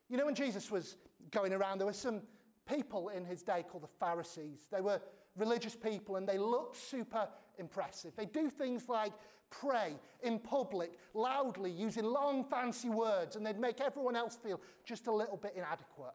You 0.08 0.16
know, 0.16 0.26
when 0.26 0.34
Jesus 0.34 0.68
was 0.68 0.96
going 1.30 1.52
around, 1.52 1.78
there 1.78 1.86
were 1.86 1.92
some 1.92 2.22
people 2.68 3.10
in 3.10 3.24
his 3.24 3.44
day 3.44 3.64
called 3.70 3.84
the 3.84 3.94
Pharisees. 4.00 4.66
They 4.72 4.80
were 4.80 5.00
religious 5.36 5.76
people 5.76 6.16
and 6.16 6.28
they 6.28 6.38
looked 6.38 6.76
super 6.76 7.28
impressive. 7.56 8.16
They 8.16 8.24
do 8.24 8.50
things 8.50 8.88
like 8.88 9.12
pray 9.50 9.94
in 10.24 10.40
public, 10.40 10.98
loudly, 11.14 11.70
using 11.70 12.04
long, 12.04 12.42
fancy 12.42 12.88
words, 12.88 13.36
and 13.36 13.46
they'd 13.46 13.60
make 13.60 13.80
everyone 13.80 14.16
else 14.16 14.34
feel 14.34 14.60
just 14.84 15.06
a 15.06 15.12
little 15.12 15.36
bit 15.36 15.52
inadequate. 15.54 16.14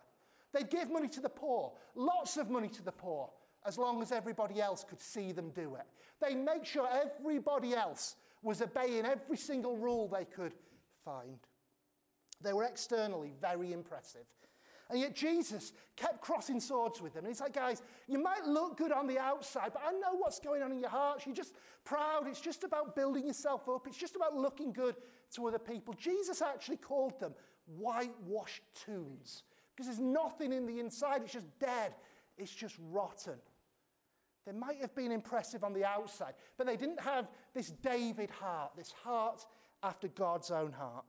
They'd 0.51 0.69
give 0.69 0.91
money 0.91 1.07
to 1.07 1.21
the 1.21 1.29
poor, 1.29 1.71
lots 1.95 2.35
of 2.35 2.49
money 2.49 2.67
to 2.67 2.83
the 2.83 2.91
poor, 2.91 3.29
as 3.65 3.77
long 3.77 4.01
as 4.01 4.11
everybody 4.11 4.59
else 4.59 4.83
could 4.83 4.99
see 4.99 5.31
them 5.31 5.51
do 5.51 5.75
it. 5.75 5.85
They'd 6.21 6.43
make 6.43 6.65
sure 6.65 6.89
everybody 6.91 7.73
else 7.73 8.17
was 8.41 8.61
obeying 8.61 9.05
every 9.05 9.37
single 9.37 9.77
rule 9.77 10.09
they 10.09 10.25
could 10.25 10.53
find. 11.05 11.39
They 12.43 12.53
were 12.53 12.65
externally 12.65 13.33
very 13.41 13.73
impressive. 13.73 14.25
And 14.89 14.99
yet 14.99 15.15
Jesus 15.15 15.73
kept 15.95 16.21
crossing 16.21 16.59
swords 16.59 17.01
with 17.01 17.13
them. 17.13 17.25
And 17.25 17.33
he's 17.33 17.41
like, 17.41 17.53
guys, 17.53 17.81
you 18.07 18.21
might 18.21 18.45
look 18.45 18.77
good 18.77 18.91
on 18.91 19.07
the 19.07 19.17
outside, 19.17 19.71
but 19.73 19.81
I 19.83 19.91
know 19.93 20.17
what's 20.17 20.39
going 20.39 20.61
on 20.61 20.71
in 20.71 20.79
your 20.79 20.89
hearts. 20.89 21.25
You're 21.25 21.35
just 21.35 21.55
proud. 21.83 22.27
It's 22.27 22.41
just 22.41 22.63
about 22.63 22.95
building 22.95 23.25
yourself 23.25 23.67
up. 23.69 23.87
It's 23.87 23.97
just 23.97 24.15
about 24.15 24.35
looking 24.35 24.71
good 24.71 24.95
to 25.35 25.47
other 25.47 25.57
people. 25.57 25.93
Jesus 25.95 26.41
actually 26.41 26.77
called 26.77 27.19
them 27.19 27.33
whitewashed 27.65 28.63
tombs 28.85 29.43
because 29.73 29.87
there's 29.87 29.99
nothing 29.99 30.51
in 30.51 30.67
the 30.67 30.79
inside. 30.79 31.21
It's 31.23 31.33
just 31.33 31.59
dead. 31.59 31.95
It's 32.37 32.53
just 32.53 32.75
rotten. 32.91 33.39
They 34.45 34.51
might 34.51 34.81
have 34.81 34.93
been 34.93 35.11
impressive 35.11 35.63
on 35.63 35.73
the 35.73 35.85
outside, 35.85 36.33
but 36.57 36.67
they 36.67 36.75
didn't 36.75 36.99
have 36.99 37.29
this 37.53 37.69
David 37.69 38.29
heart, 38.29 38.71
this 38.75 38.91
heart 38.91 39.45
after 39.81 40.09
God's 40.09 40.51
own 40.51 40.73
heart. 40.73 41.05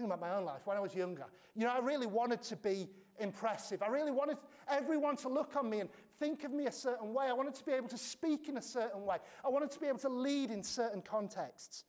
Think 0.00 0.08
about 0.08 0.20
my 0.22 0.34
own 0.34 0.46
life 0.46 0.62
when 0.64 0.78
I 0.78 0.80
was 0.80 0.94
younger. 0.94 1.26
You 1.54 1.66
know, 1.66 1.72
I 1.74 1.80
really 1.80 2.06
wanted 2.06 2.40
to 2.44 2.56
be 2.56 2.88
impressive. 3.18 3.82
I 3.82 3.88
really 3.88 4.12
wanted 4.12 4.38
everyone 4.66 5.14
to 5.16 5.28
look 5.28 5.56
on 5.56 5.68
me 5.68 5.80
and 5.80 5.90
think 6.18 6.42
of 6.44 6.52
me 6.52 6.64
a 6.64 6.72
certain 6.72 7.12
way. 7.12 7.26
I 7.26 7.34
wanted 7.34 7.54
to 7.56 7.64
be 7.66 7.72
able 7.72 7.88
to 7.88 7.98
speak 7.98 8.48
in 8.48 8.56
a 8.56 8.62
certain 8.62 9.04
way. 9.04 9.18
I 9.44 9.50
wanted 9.50 9.70
to 9.72 9.78
be 9.78 9.88
able 9.88 9.98
to 9.98 10.08
lead 10.08 10.50
in 10.50 10.62
certain 10.62 11.02
contexts. 11.02 11.84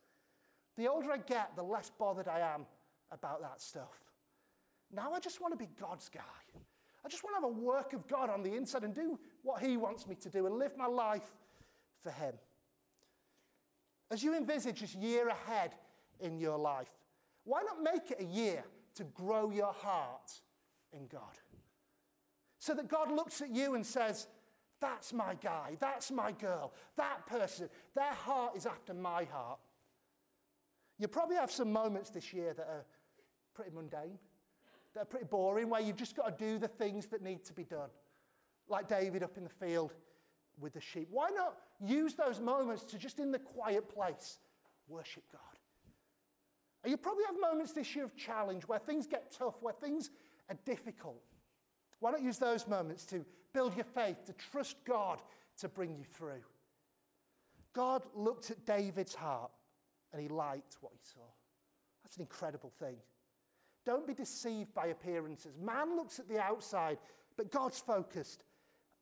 The 0.76 0.90
older 0.90 1.10
I 1.10 1.20
get, 1.20 1.56
the 1.56 1.64
less 1.64 1.90
bothered 1.98 2.28
I 2.28 2.42
am 2.42 2.66
about 3.14 3.42
that 3.44 3.62
stuff. 3.62 3.98
Now 4.94 5.14
I 5.14 5.22
just 5.22 5.40
want 5.40 5.54
to 5.54 5.58
be 5.58 5.70
God's 5.80 6.10
guy. 6.10 6.20
I 7.06 7.08
just 7.08 7.24
want 7.24 7.38
to 7.38 7.42
have 7.42 7.50
a 7.50 7.62
work 7.62 7.94
of 7.94 8.10
God 8.10 8.30
on 8.30 8.44
the 8.44 8.58
inside 8.58 8.84
and 8.84 8.94
do 8.94 9.18
what 9.42 9.64
He 9.64 9.78
wants 9.78 10.06
me 10.06 10.16
to 10.16 10.30
do 10.30 10.48
and 10.48 10.60
live 10.60 10.76
my 10.76 10.88
life 10.88 11.32
for 12.04 12.12
Him. 12.12 12.34
As 14.12 14.22
you 14.22 14.36
envisage 14.36 14.82
this 14.82 14.96
year 14.96 15.30
ahead 15.30 15.76
in 16.20 16.38
your 16.38 16.58
life, 16.58 16.92
why 17.44 17.62
not 17.64 17.82
make 17.82 18.12
it 18.12 18.22
a 18.22 18.26
year 18.26 18.64
to 18.96 19.04
grow 19.04 19.52
your 19.52 19.74
heart 19.74 20.32
in 20.94 21.08
God? 21.08 21.22
So 22.60 22.74
that 22.76 22.88
God 22.88 23.12
looks 23.12 23.42
at 23.42 23.50
you 23.50 23.76
and 23.76 23.86
says, 23.86 24.28
That's 24.80 25.14
my 25.14 25.36
guy, 25.36 25.78
that's 25.80 26.12
my 26.12 26.32
girl, 26.32 26.74
that 26.98 27.26
person, 27.26 27.70
their 27.96 28.14
heart 28.14 28.56
is 28.56 28.66
after 28.66 28.94
my 28.94 29.24
heart. 29.26 29.60
You 31.00 31.08
probably 31.08 31.38
have 31.38 31.52
some 31.52 31.72
moments 31.74 32.12
this 32.12 32.32
year 32.32 32.54
that 32.54 32.68
are 32.68 32.86
pretty 33.56 33.72
mundane 33.72 34.20
that 34.94 35.02
are 35.02 35.06
pretty 35.06 35.26
boring, 35.26 35.70
where 35.70 35.82
you've 35.82 35.98
just 35.98 36.16
got 36.16 36.38
to 36.38 36.46
do 36.46 36.58
the 36.58 36.68
things 36.68 37.08
that 37.08 37.22
need 37.22 37.44
to 37.46 37.54
be 37.54 37.64
done. 37.64 37.90
Like 38.68 38.88
David 38.88 39.24
up 39.24 39.38
in 39.38 39.44
the 39.44 39.50
field 39.50 39.94
with 40.60 40.74
the 40.74 40.82
sheep. 40.82 41.08
Why 41.12 41.30
not 41.30 41.58
use 41.80 42.14
those 42.14 42.40
moments 42.40 42.84
to 42.86 42.98
just 42.98 43.20
in 43.20 43.32
the 43.32 43.40
quiet 43.40 43.90
place 43.90 44.40
worship 44.88 45.24
God? 45.32 45.42
And 46.84 46.92
you 46.92 46.98
probably 46.98 47.24
have 47.26 47.40
moments 47.40 47.74
this 47.74 47.96
year 47.96 48.06
of 48.06 48.16
challenge 48.16 48.64
where 48.64 48.80
things 48.80 49.08
get 49.08 49.32
tough, 49.32 49.56
where 49.62 49.74
things 49.74 50.10
are 50.50 50.58
difficult. 50.66 51.22
Why 52.00 52.12
not 52.12 52.22
use 52.22 52.40
those 52.40 52.68
moments 52.68 53.06
to 53.08 53.24
build 53.54 53.76
your 53.76 53.86
faith, 53.86 54.26
to 54.26 54.34
trust 54.34 54.78
God 54.86 55.22
to 55.60 55.70
bring 55.70 55.96
you 55.96 56.04
through? 56.04 56.42
God 57.74 58.04
looked 58.16 58.50
at 58.52 58.66
David's 58.66 59.14
heart 59.14 59.52
and 60.12 60.22
he 60.22 60.28
liked 60.28 60.78
what 60.82 60.92
he 60.94 61.00
saw. 61.02 61.22
That's 62.04 62.18
an 62.18 62.24
incredible 62.24 62.72
thing. 62.80 62.98
Don't 63.86 64.06
be 64.06 64.14
deceived 64.14 64.74
by 64.74 64.88
appearances. 64.88 65.58
Man 65.60 65.96
looks 65.96 66.20
at 66.20 66.28
the 66.28 66.40
outside, 66.40 66.98
but 67.38 67.52
God's 67.52 67.80
focused 67.80 68.44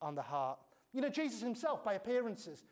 on 0.02 0.16
the 0.16 0.22
heart. 0.22 0.60
You 0.94 1.02
know, 1.02 1.10
Jesus 1.10 1.42
himself, 1.42 1.84
by 1.84 1.94
appearances, 1.94 2.64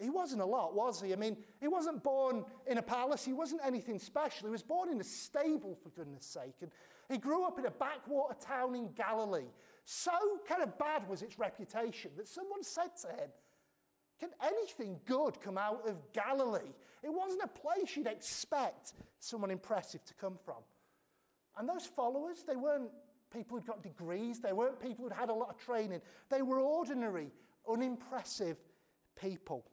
he 0.00 0.10
wasn't 0.10 0.40
a 0.40 0.46
lot, 0.46 0.74
was 0.74 1.00
he? 1.00 1.12
I 1.12 1.16
mean, 1.16 1.36
he 1.60 1.68
wasn't 1.68 2.02
born 2.02 2.44
in 2.66 2.78
a 2.78 2.82
palace, 2.82 3.24
he 3.24 3.32
wasn't 3.32 3.60
anything 3.64 3.98
special. 3.98 4.46
He 4.46 4.50
was 4.50 4.62
born 4.62 4.88
in 4.88 5.00
a 5.00 5.04
stable, 5.04 5.76
for 5.82 5.90
goodness 5.90 6.24
sake. 6.24 6.54
And 6.62 6.70
he 7.08 7.18
grew 7.18 7.44
up 7.44 7.58
in 7.58 7.66
a 7.66 7.70
backwater 7.70 8.34
town 8.40 8.74
in 8.74 8.88
Galilee. 8.92 9.50
So 9.84 10.12
kind 10.48 10.62
of 10.62 10.78
bad 10.78 11.08
was 11.08 11.22
its 11.22 11.38
reputation 11.38 12.12
that 12.16 12.28
someone 12.28 12.62
said 12.62 12.96
to 13.02 13.08
him, 13.08 13.30
Can 14.18 14.30
anything 14.42 14.98
good 15.04 15.40
come 15.40 15.58
out 15.58 15.86
of 15.86 15.96
Galilee? 16.12 16.72
It 17.02 17.12
wasn't 17.12 17.42
a 17.42 17.48
place 17.48 17.96
you'd 17.96 18.06
expect 18.06 18.92
someone 19.18 19.50
impressive 19.50 20.04
to 20.06 20.14
come 20.14 20.38
from. 20.44 20.62
And 21.58 21.68
those 21.68 21.86
followers, 21.86 22.44
they 22.46 22.56
weren't 22.56 22.90
people 23.32 23.56
who'd 23.56 23.66
got 23.66 23.82
degrees, 23.82 24.40
they 24.40 24.52
weren't 24.52 24.80
people 24.80 25.04
who'd 25.04 25.12
had 25.12 25.28
a 25.28 25.34
lot 25.34 25.50
of 25.50 25.58
training. 25.58 26.00
They 26.30 26.42
were 26.42 26.60
ordinary, 26.60 27.30
unimpressive 27.68 28.56
people. 29.20 29.64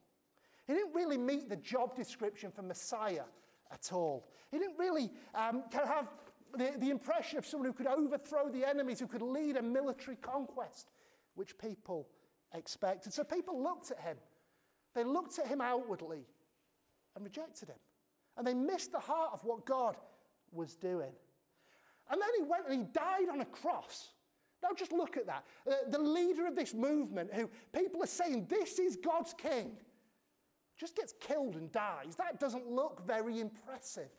He 0.68 0.74
didn't 0.74 0.94
really 0.94 1.18
meet 1.18 1.50
the 1.50 1.56
job 1.56 1.96
description 1.96 2.52
for 2.52 2.62
Messiah 2.62 3.24
at 3.72 3.94
all. 3.94 4.28
He 4.52 4.60
didn't 4.60 4.78
really 4.78 5.10
um, 5.34 5.64
have 5.72 6.10
the, 6.56 6.74
the 6.78 6.90
impression 6.90 7.38
of 7.38 7.46
someone 7.46 7.68
who 7.68 7.74
could 7.74 7.88
overthrow 7.88 8.50
the 8.50 8.66
enemies, 8.66 9.00
who 9.00 9.08
could 9.08 9.22
lead 9.22 9.58
a 9.58 9.62
military 9.62 10.18
conquest, 10.18 10.92
which 11.36 11.58
people 11.58 12.08
expected. 12.54 13.14
So 13.14 13.24
people 13.24 13.62
looked 13.62 13.92
at 13.92 14.00
him. 14.00 14.18
They 14.94 15.04
looked 15.04 15.40
at 15.40 15.48
him 15.48 15.62
outwardly 15.62 16.26
and 17.16 17.24
rejected 17.24 17.70
him. 17.70 17.78
And 18.38 18.46
they 18.46 18.54
missed 18.54 18.92
the 18.92 19.00
heart 19.00 19.32
of 19.34 19.44
what 19.44 19.66
God 19.66 19.96
was 20.52 20.76
doing. 20.76 21.12
And 22.10 22.22
then 22.22 22.30
he 22.38 22.44
went 22.44 22.68
and 22.68 22.78
he 22.78 22.84
died 22.92 23.30
on 23.32 23.42
a 23.42 23.46
cross. 23.46 24.10
Now, 24.64 24.70
just 24.76 24.92
look 24.92 25.18
at 25.18 25.28
that. 25.28 25.44
Uh, 25.70 25.74
the 25.90 26.00
leader 26.00 26.48
of 26.48 26.56
this 26.56 26.74
movement, 26.74 27.34
who 27.34 27.50
people 27.74 28.02
are 28.04 28.08
saying 28.08 28.48
this 28.50 28.80
is 28.80 28.96
God's 28.96 29.34
king, 29.34 29.78
just 30.78 30.96
gets 30.96 31.14
killed 31.20 31.56
and 31.56 31.72
dies. 31.72 32.16
That 32.18 32.40
doesn't 32.40 32.70
look 32.70 33.06
very 33.06 33.40
impressive. 33.40 34.10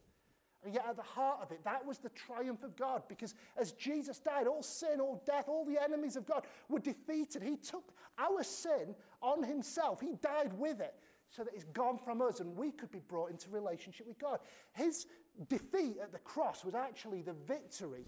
And 0.65 0.75
yet, 0.75 0.87
at 0.89 0.97
the 0.97 1.03
heart 1.03 1.39
of 1.41 1.53
it, 1.53 1.63
that 1.65 1.87
was 1.87 1.99
the 1.99 2.09
triumph 2.11 2.65
of 2.65 2.75
God 2.77 3.03
because 3.09 3.35
as 3.57 3.73
Jesus 3.73 4.19
died, 4.19 4.49
all 4.49 4.63
sin, 4.63 5.01
all 5.01 5.23
death, 5.25 5.45
all 5.47 5.65
the 5.65 5.81
enemies 5.81 6.17
of 6.17 6.27
God 6.27 6.47
were 6.69 6.81
defeated. 6.81 7.43
He 7.43 7.57
took 7.57 7.93
our 8.19 8.43
sin 8.43 8.97
on 9.23 9.45
himself, 9.45 10.01
He 10.01 10.15
died 10.21 10.53
with 10.53 10.81
it 10.81 10.95
so 11.31 11.45
that 11.45 11.55
it's 11.55 11.65
gone 11.65 11.99
from 11.99 12.23
us 12.23 12.41
and 12.41 12.57
we 12.57 12.73
could 12.73 12.91
be 12.91 13.01
brought 13.01 13.31
into 13.31 13.51
relationship 13.51 14.09
with 14.09 14.19
God. 14.19 14.41
His 14.73 15.07
defeat 15.49 15.99
at 16.03 16.11
the 16.11 16.19
cross 16.19 16.65
was 16.65 16.75
actually 16.75 17.23
the 17.23 17.35
victory 17.47 18.07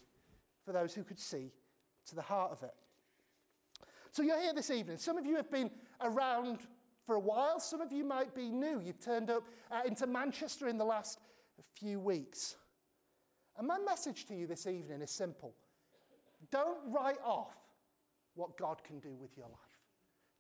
for 0.65 0.73
those 0.73 0.95
who 0.95 1.05
could 1.05 1.19
see 1.19 1.53
to 2.07 2.15
the 2.15 2.23
heart 2.23 2.51
of 2.51 2.63
it. 2.63 2.75
So 4.11 4.23
you're 4.23 4.41
here 4.41 4.55
this 4.55 4.71
evening. 4.71 4.99
Some 4.99 5.19
of 5.19 5.27
you 5.27 5.37
have 5.37 5.51
been 5.51 5.71
around 6.01 6.61
for 7.05 7.15
a 7.15 7.21
while, 7.21 7.59
some 7.61 7.81
of 7.81 7.93
you 7.93 8.05
might 8.05 8.35
be 8.35 8.51
new. 8.51 8.81
You've 8.81 9.01
turned 9.01 9.31
up 9.31 9.45
uh, 9.71 9.81
into 9.87 10.07
Manchester 10.07 10.69
in 10.69 10.79
the 10.79 10.85
last 10.85 11.19
few 11.75 11.99
weeks. 11.99 12.57
And 13.59 13.67
my 13.67 13.79
message 13.79 14.27
to 14.27 14.35
you 14.35 14.47
this 14.47 14.67
evening 14.67 15.03
is 15.03 15.11
simple 15.11 15.55
don't 16.51 16.79
write 16.87 17.19
off 17.25 17.55
what 18.35 18.57
God 18.57 18.83
can 18.83 18.99
do 19.01 19.15
with 19.21 19.37
your 19.37 19.47
life. 19.47 19.79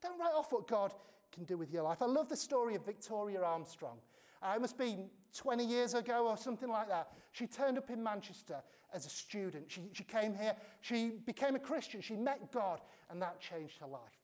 Don't 0.03 0.19
write 0.19 0.33
off 0.35 0.53
what 0.53 0.67
God 0.67 0.95
can 1.33 1.45
do 1.45 1.59
with 1.59 1.71
your 1.71 1.83
life. 1.83 2.01
I 2.01 2.07
love 2.07 2.29
the 2.29 2.37
story 2.37 2.75
of 2.75 2.85
Victoria 2.85 3.43
Armstrong. 3.43 3.99
Uh, 4.43 4.55
it 4.57 4.61
must 4.61 4.79
be 4.79 4.97
20 5.37 5.65
years 5.65 5.95
ago 5.95 6.27
or 6.29 6.37
something 6.37 6.69
like 6.69 6.89
that. 6.89 7.13
She 7.33 7.47
turned 7.47 7.77
up 7.77 7.91
in 7.91 8.03
Manchester 8.03 8.63
as 8.93 9.07
a 9.07 9.11
student. 9.11 9.71
She, 9.71 9.83
she 9.93 10.05
came 10.05 10.35
here, 10.35 10.55
she 10.81 11.13
became 11.27 11.55
a 11.55 11.59
Christian, 11.59 12.01
she 12.01 12.17
met 12.17 12.51
God, 12.53 12.81
and 13.11 13.21
that 13.23 13.39
changed 13.41 13.79
her 13.81 13.87
life. 13.87 14.20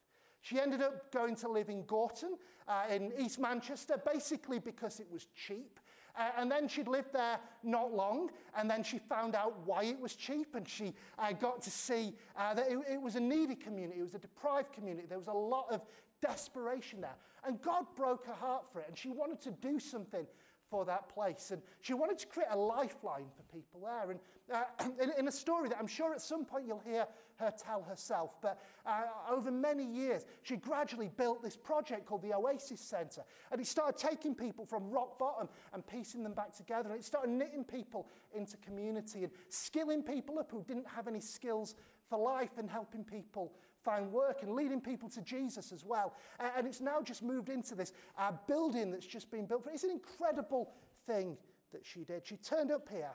She 0.47 0.61
ended 0.61 0.81
up 0.81 1.11
going 1.11 1.35
to 1.37 1.49
live 1.49 1.71
in 1.71 1.83
Gorton 1.87 2.39
uh, 2.69 2.85
in 2.89 3.13
East 3.19 3.41
Manchester, 3.41 4.01
basically 4.13 4.61
because 4.61 5.01
it 5.01 5.09
was 5.11 5.27
cheap. 5.35 5.81
Uh, 6.17 6.31
and 6.39 6.49
then 6.49 6.69
she'd 6.69 6.87
lived 6.87 7.13
there 7.13 7.41
not 7.65 7.93
long, 7.93 8.31
and 8.57 8.71
then 8.71 8.85
she 8.85 8.99
found 8.99 9.35
out 9.35 9.59
why 9.65 9.83
it 9.83 9.99
was 9.99 10.15
cheap, 10.15 10.55
and 10.55 10.69
she 10.69 10.95
uh, 11.19 11.33
got 11.33 11.63
to 11.63 11.71
see 11.71 12.15
uh, 12.37 12.55
that 12.55 12.71
it, 12.71 12.79
it 12.89 13.03
was 13.03 13.17
a 13.17 13.21
needy 13.21 13.57
community, 13.57 13.99
it 13.99 14.05
was 14.05 14.15
a 14.15 14.21
deprived 14.21 14.73
community. 14.73 15.09
There 15.09 15.19
was 15.19 15.27
a 15.27 15.33
lot 15.33 15.67
of 15.69 15.83
desperation 16.23 17.01
there. 17.01 17.17
And 17.45 17.61
God 17.61 17.85
broke 17.97 18.25
her 18.27 18.35
heart 18.35 18.67
for 18.73 18.79
it, 18.79 18.85
and 18.87 18.97
she 18.97 19.09
wanted 19.09 19.41
to 19.41 19.51
do 19.51 19.81
something 19.81 20.29
for 20.71 20.85
that 20.85 21.09
place. 21.09 21.51
And 21.51 21.63
she 21.81 21.95
wanted 21.95 22.19
to 22.19 22.27
create 22.27 22.49
a 22.51 22.57
lifeline 22.57 23.27
for 23.37 23.43
people 23.55 23.81
there. 23.81 24.11
And 24.11 24.21
uh, 24.53 24.93
in, 25.03 25.11
in, 25.19 25.29
a 25.29 25.33
story 25.33 25.69
that 25.69 25.79
I'm 25.79 25.87
sure 25.87 26.13
at 26.13 26.21
some 26.21 26.45
point 26.45 26.67
you'll 26.67 26.83
hear 26.85 27.07
her 27.37 27.53
tell 27.57 27.83
herself, 27.83 28.41
but 28.41 28.63
uh, 28.87 29.03
over 29.31 29.51
many 29.51 29.85
years, 29.85 30.25
she 30.43 30.57
gradually 30.57 31.11
built 31.17 31.43
this 31.43 31.57
project 31.57 32.07
called 32.07 32.23
the 32.23 32.33
Oasis 32.35 32.81
Centre. 32.81 33.23
And 33.53 33.61
it 33.61 33.67
started 33.67 33.99
taking 33.99 34.35
people 34.35 34.65
from 34.65 34.89
rock 34.91 35.19
bottom 35.19 35.49
and 35.75 35.87
piecing 35.87 36.23
them 36.23 36.33
back 36.33 36.57
together. 36.57 36.89
And 36.89 36.99
it 36.99 37.05
started 37.05 37.31
knitting 37.31 37.65
people 37.65 38.09
into 38.35 38.57
community 38.59 39.25
and 39.25 39.33
skilling 39.49 40.03
people 40.03 40.39
up 40.39 40.51
who 40.51 40.63
didn't 40.63 40.87
have 40.89 41.09
any 41.09 41.21
skills 41.21 41.75
for 42.09 42.19
life 42.19 42.57
and 42.59 42.71
helping 42.71 43.05
people 43.05 43.53
find 43.87 44.13
work 44.13 44.43
and 44.43 44.53
leading 44.53 44.81
people 44.81 45.09
to 45.11 45.23
Jesus 45.23 45.73
as 45.73 45.85
well. 45.85 46.13
And 46.57 46.67
it's 46.67 46.81
now 46.81 47.01
just 47.01 47.23
moved 47.23 47.49
into 47.49 47.75
this 47.75 47.93
uh, 48.19 48.33
building 48.49 48.91
that's 48.91 49.07
just 49.07 49.31
been 49.31 49.47
built. 49.47 49.67
It's 49.73 49.85
an 49.85 49.91
incredible 49.91 50.73
thing 51.07 51.37
that 51.73 51.87
she 51.87 52.05
did. 52.05 52.27
She 52.27 52.37
turned 52.37 52.73
up 52.73 52.89
here 52.91 53.13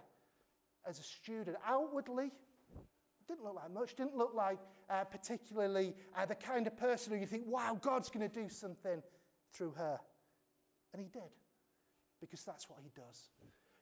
as 0.87 0.99
a 0.99 1.03
student. 1.03 1.57
Outwardly, 1.67 2.31
didn't 3.27 3.43
look 3.43 3.55
like 3.55 3.73
much, 3.73 3.95
didn't 3.95 4.17
look 4.17 4.33
like 4.33 4.59
uh, 4.89 5.03
particularly 5.03 5.93
uh, 6.17 6.25
the 6.25 6.35
kind 6.35 6.67
of 6.67 6.77
person 6.77 7.13
who 7.13 7.19
you 7.19 7.27
think, 7.27 7.43
wow, 7.45 7.77
God's 7.81 8.09
going 8.09 8.27
to 8.27 8.41
do 8.41 8.49
something 8.49 9.01
through 9.53 9.73
her. 9.77 9.99
And 10.93 11.01
he 11.01 11.07
did, 11.07 11.31
because 12.19 12.43
that's 12.43 12.69
what 12.69 12.79
he 12.81 12.89
does. 12.95 13.29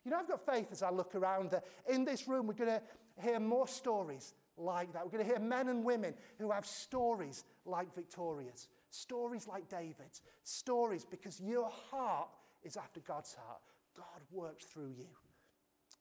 You 0.05 0.11
know, 0.11 0.17
I've 0.17 0.27
got 0.27 0.45
faith 0.45 0.67
as 0.71 0.83
I 0.83 0.91
look 0.91 1.15
around 1.15 1.51
that 1.51 1.65
in 1.87 2.05
this 2.05 2.27
room 2.27 2.47
we're 2.47 2.53
going 2.53 2.69
to 2.69 2.81
hear 3.21 3.39
more 3.39 3.67
stories 3.67 4.33
like 4.59 4.93
that. 4.93 5.03
We're 5.03 5.11
going 5.11 5.25
to 5.25 5.29
hear 5.29 5.39
men 5.39 5.69
and 5.69 5.83
women 5.83 6.13
who 6.37 6.51
have 6.51 6.65
stories 6.65 7.45
like 7.65 7.93
Victoria's, 7.95 8.67
stories 8.89 9.47
like 9.47 9.69
David's, 9.69 10.21
stories 10.43 11.05
because 11.05 11.39
your 11.39 11.69
heart 11.91 12.29
is 12.63 12.77
after 12.77 12.99
God's 12.99 13.33
heart. 13.33 13.61
God 13.95 14.21
works 14.31 14.65
through 14.65 14.93
you. 14.97 15.07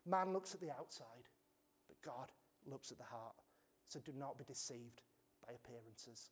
Man 0.06 0.32
looks 0.32 0.54
at 0.54 0.60
the 0.60 0.70
outside, 0.70 1.28
but 1.86 1.96
God 2.04 2.30
looks 2.66 2.90
at 2.90 2.98
the 2.98 3.04
heart. 3.04 3.34
So 3.88 4.00
do 4.00 4.12
not 4.18 4.38
be 4.38 4.44
deceived 4.44 5.02
by 5.46 5.54
appearances. 5.54 6.30